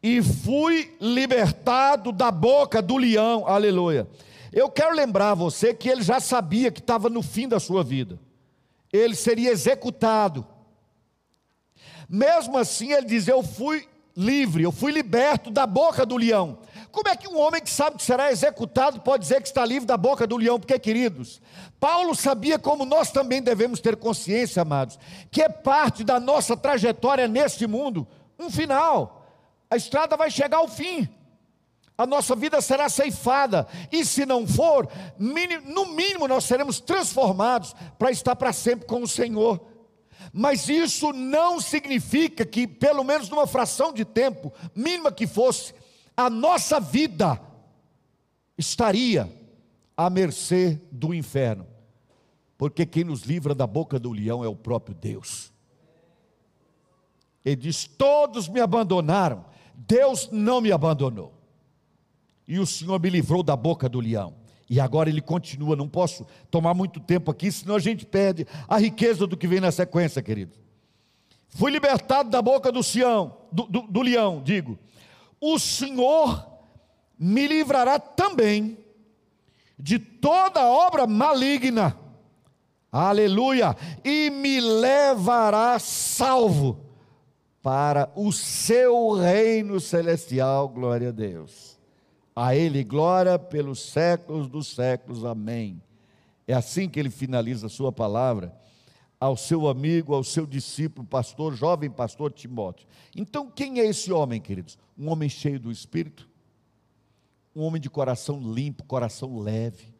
[0.06, 3.48] E fui libertado da boca do leão.
[3.48, 4.08] Aleluia.
[4.54, 8.20] Eu quero lembrar você que ele já sabia que estava no fim da sua vida.
[8.94, 10.46] Ele seria executado
[12.10, 16.60] mesmo assim, ele diz: Eu fui livre, eu fui liberto da boca do leão.
[16.92, 19.86] Como é que um homem que sabe que será executado pode dizer que está livre
[19.86, 20.60] da boca do leão?
[20.60, 21.42] Porque, queridos,
[21.80, 24.98] Paulo sabia como nós também devemos ter consciência, amados,
[25.30, 28.08] que é parte da nossa trajetória neste mundo
[28.40, 29.15] um final.
[29.76, 31.10] A estrada vai chegar ao fim.
[31.98, 34.88] A nossa vida será ceifada, e se não for,
[35.20, 39.60] no mínimo nós seremos transformados para estar para sempre com o Senhor.
[40.32, 45.74] Mas isso não significa que, pelo menos numa fração de tempo, mínima que fosse,
[46.16, 47.40] a nossa vida
[48.58, 49.30] estaria
[49.96, 51.68] à mercê do inferno.
[52.58, 55.52] Porque quem nos livra da boca do leão é o próprio Deus.
[57.44, 59.46] Ele diz: Todos me abandonaram,
[59.78, 61.34] Deus não me abandonou.
[62.48, 64.34] E o Senhor me livrou da boca do leão.
[64.70, 68.78] E agora ele continua, não posso tomar muito tempo aqui, senão a gente perde a
[68.78, 70.56] riqueza do que vem na sequência, querido.
[71.50, 74.78] Fui libertado da boca do, Sião, do, do, do leão, digo.
[75.40, 76.46] O Senhor
[77.18, 78.78] me livrará também
[79.78, 81.96] de toda obra maligna,
[82.92, 86.85] aleluia, e me levará salvo
[87.66, 91.80] para o seu reino celestial, glória a Deus.
[92.36, 95.26] A Ele glória pelos séculos dos séculos.
[95.26, 95.82] Amém.
[96.48, 98.56] É assim que ele finaliza a sua palavra
[99.20, 102.88] ao seu amigo, ao seu discípulo, pastor, jovem pastor Timóteo.
[103.16, 104.78] Então, quem é esse homem, queridos?
[104.96, 106.30] Um homem cheio do Espírito,
[107.56, 109.92] um homem de coração limpo, coração leve,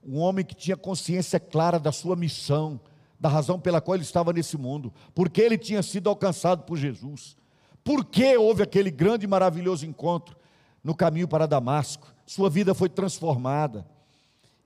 [0.00, 2.80] um homem que tinha consciência clara da sua missão,
[3.18, 7.36] da razão pela qual ele estava nesse mundo, porque ele tinha sido alcançado por Jesus,
[7.82, 10.36] porque houve aquele grande e maravilhoso encontro
[10.82, 13.86] no caminho para Damasco, sua vida foi transformada.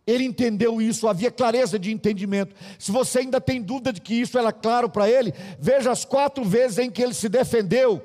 [0.07, 2.57] Ele entendeu isso, havia clareza de entendimento.
[2.79, 6.43] Se você ainda tem dúvida de que isso era claro para ele, veja as quatro
[6.45, 8.03] vezes em que ele se defendeu.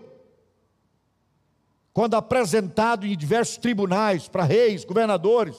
[1.94, 5.56] Quando apresentado em diversos tribunais, para reis, governadores,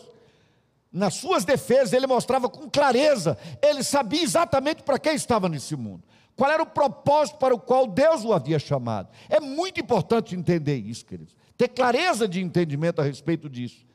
[0.94, 6.02] nas suas defesas ele mostrava com clareza, ele sabia exatamente para quem estava nesse mundo.
[6.36, 9.08] Qual era o propósito para o qual Deus o havia chamado?
[9.28, 13.86] É muito importante entender isso, queridos ter clareza de entendimento a respeito disso.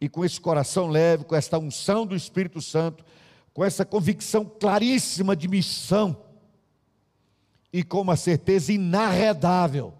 [0.00, 3.04] E com esse coração leve, com esta unção do Espírito Santo,
[3.52, 6.16] com essa convicção claríssima de missão,
[7.72, 9.92] e com uma certeza inarredável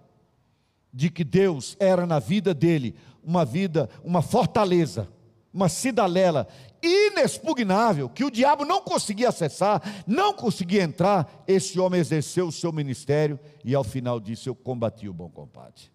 [0.92, 5.08] de que Deus era na vida dele uma vida, uma fortaleza,
[5.56, 6.46] uma cidadela
[6.80, 12.70] inexpugnável, que o diabo não conseguia acessar, não conseguia entrar, esse homem exerceu o seu
[12.70, 15.90] ministério e ao final disso eu combati o bom combate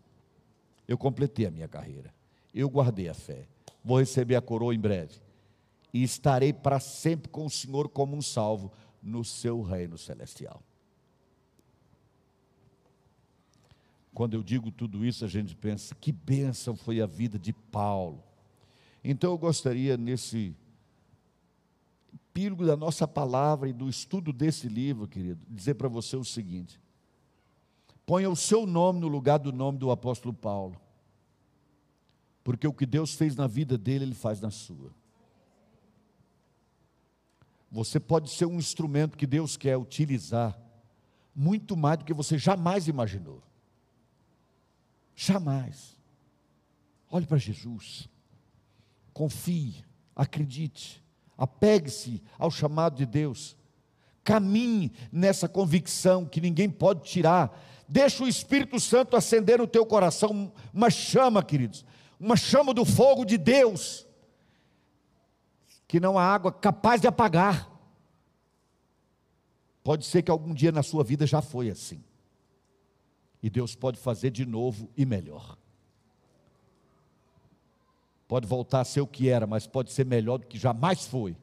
[0.91, 2.13] eu completei a minha carreira.
[2.53, 3.47] Eu guardei a fé.
[3.81, 5.21] Vou receber a coroa em breve.
[5.93, 8.71] E estarei para sempre com o Senhor como um salvo
[9.01, 10.61] no seu reino celestial.
[14.13, 18.21] Quando eu digo tudo isso, a gente pensa, que bênção foi a vida de Paulo.
[19.03, 20.55] Então eu gostaria, nesse
[22.13, 26.79] epílogo da nossa palavra e do estudo desse livro, querido, dizer para você o seguinte:
[28.05, 30.79] Ponha o seu nome no lugar do nome do apóstolo Paulo.
[32.43, 34.91] Porque o que Deus fez na vida dele, ele faz na sua.
[37.71, 40.59] Você pode ser um instrumento que Deus quer utilizar
[41.33, 43.41] muito mais do que você jamais imaginou.
[45.15, 45.97] Jamais.
[47.09, 48.09] Olhe para Jesus.
[49.13, 49.83] Confie,
[50.15, 51.03] acredite,
[51.37, 53.57] apegue-se ao chamado de Deus.
[54.23, 57.57] Caminhe nessa convicção que ninguém pode tirar
[57.91, 61.83] Deixa o Espírito Santo acender no teu coração uma chama, queridos,
[62.17, 64.07] uma chama do fogo de Deus,
[65.89, 67.69] que não há água capaz de apagar.
[69.83, 72.01] Pode ser que algum dia na sua vida já foi assim.
[73.43, 75.57] E Deus pode fazer de novo e melhor.
[78.31, 81.35] Pode voltar a ser o que era, mas pode ser melhor do que jamais foi.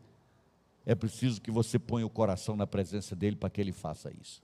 [0.87, 4.41] é preciso que você ponha o coração na presença dele para que ele faça isso.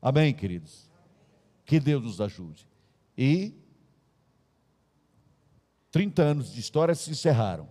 [0.00, 0.88] Amém, queridos?
[1.66, 2.66] Que Deus nos ajude.
[3.14, 3.52] E
[5.90, 7.68] 30 anos de história se encerraram.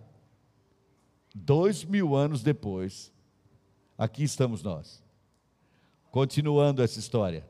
[1.34, 3.12] Dois mil anos depois,
[3.98, 5.02] aqui estamos nós,
[6.12, 7.44] continuando essa história,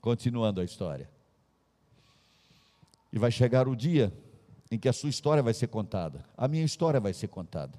[0.00, 1.08] continuando a história.
[3.12, 4.12] E vai chegar o dia
[4.72, 7.78] em que a sua história vai ser contada, a minha história vai ser contada.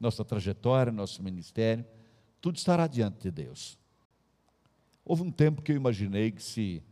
[0.00, 1.86] Nossa trajetória, nosso ministério,
[2.40, 3.78] tudo estará diante de Deus.
[5.04, 6.82] Houve um tempo que eu imaginei que se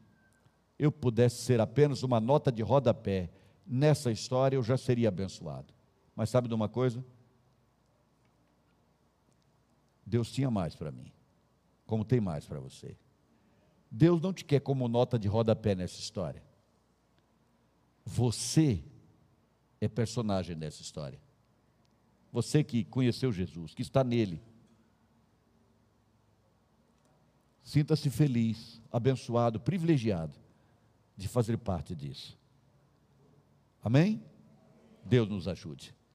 [0.79, 3.29] eu pudesse ser apenas uma nota de rodapé
[3.67, 5.75] nessa história, eu já seria abençoado.
[6.15, 7.05] Mas sabe de uma coisa?
[10.07, 11.11] Deus tinha mais para mim,
[11.87, 12.97] como tem mais para você.
[13.91, 16.41] Deus não te quer como nota de rodapé nessa história.
[18.05, 18.85] Você
[19.85, 21.21] é personagem nessa história.
[22.31, 24.41] Você que conheceu Jesus, que está nele.
[27.65, 30.39] Sinta-se feliz, abençoado, privilegiado
[31.17, 32.39] de fazer parte disso.
[33.83, 34.23] Amém?
[35.05, 35.93] Deus nos ajude.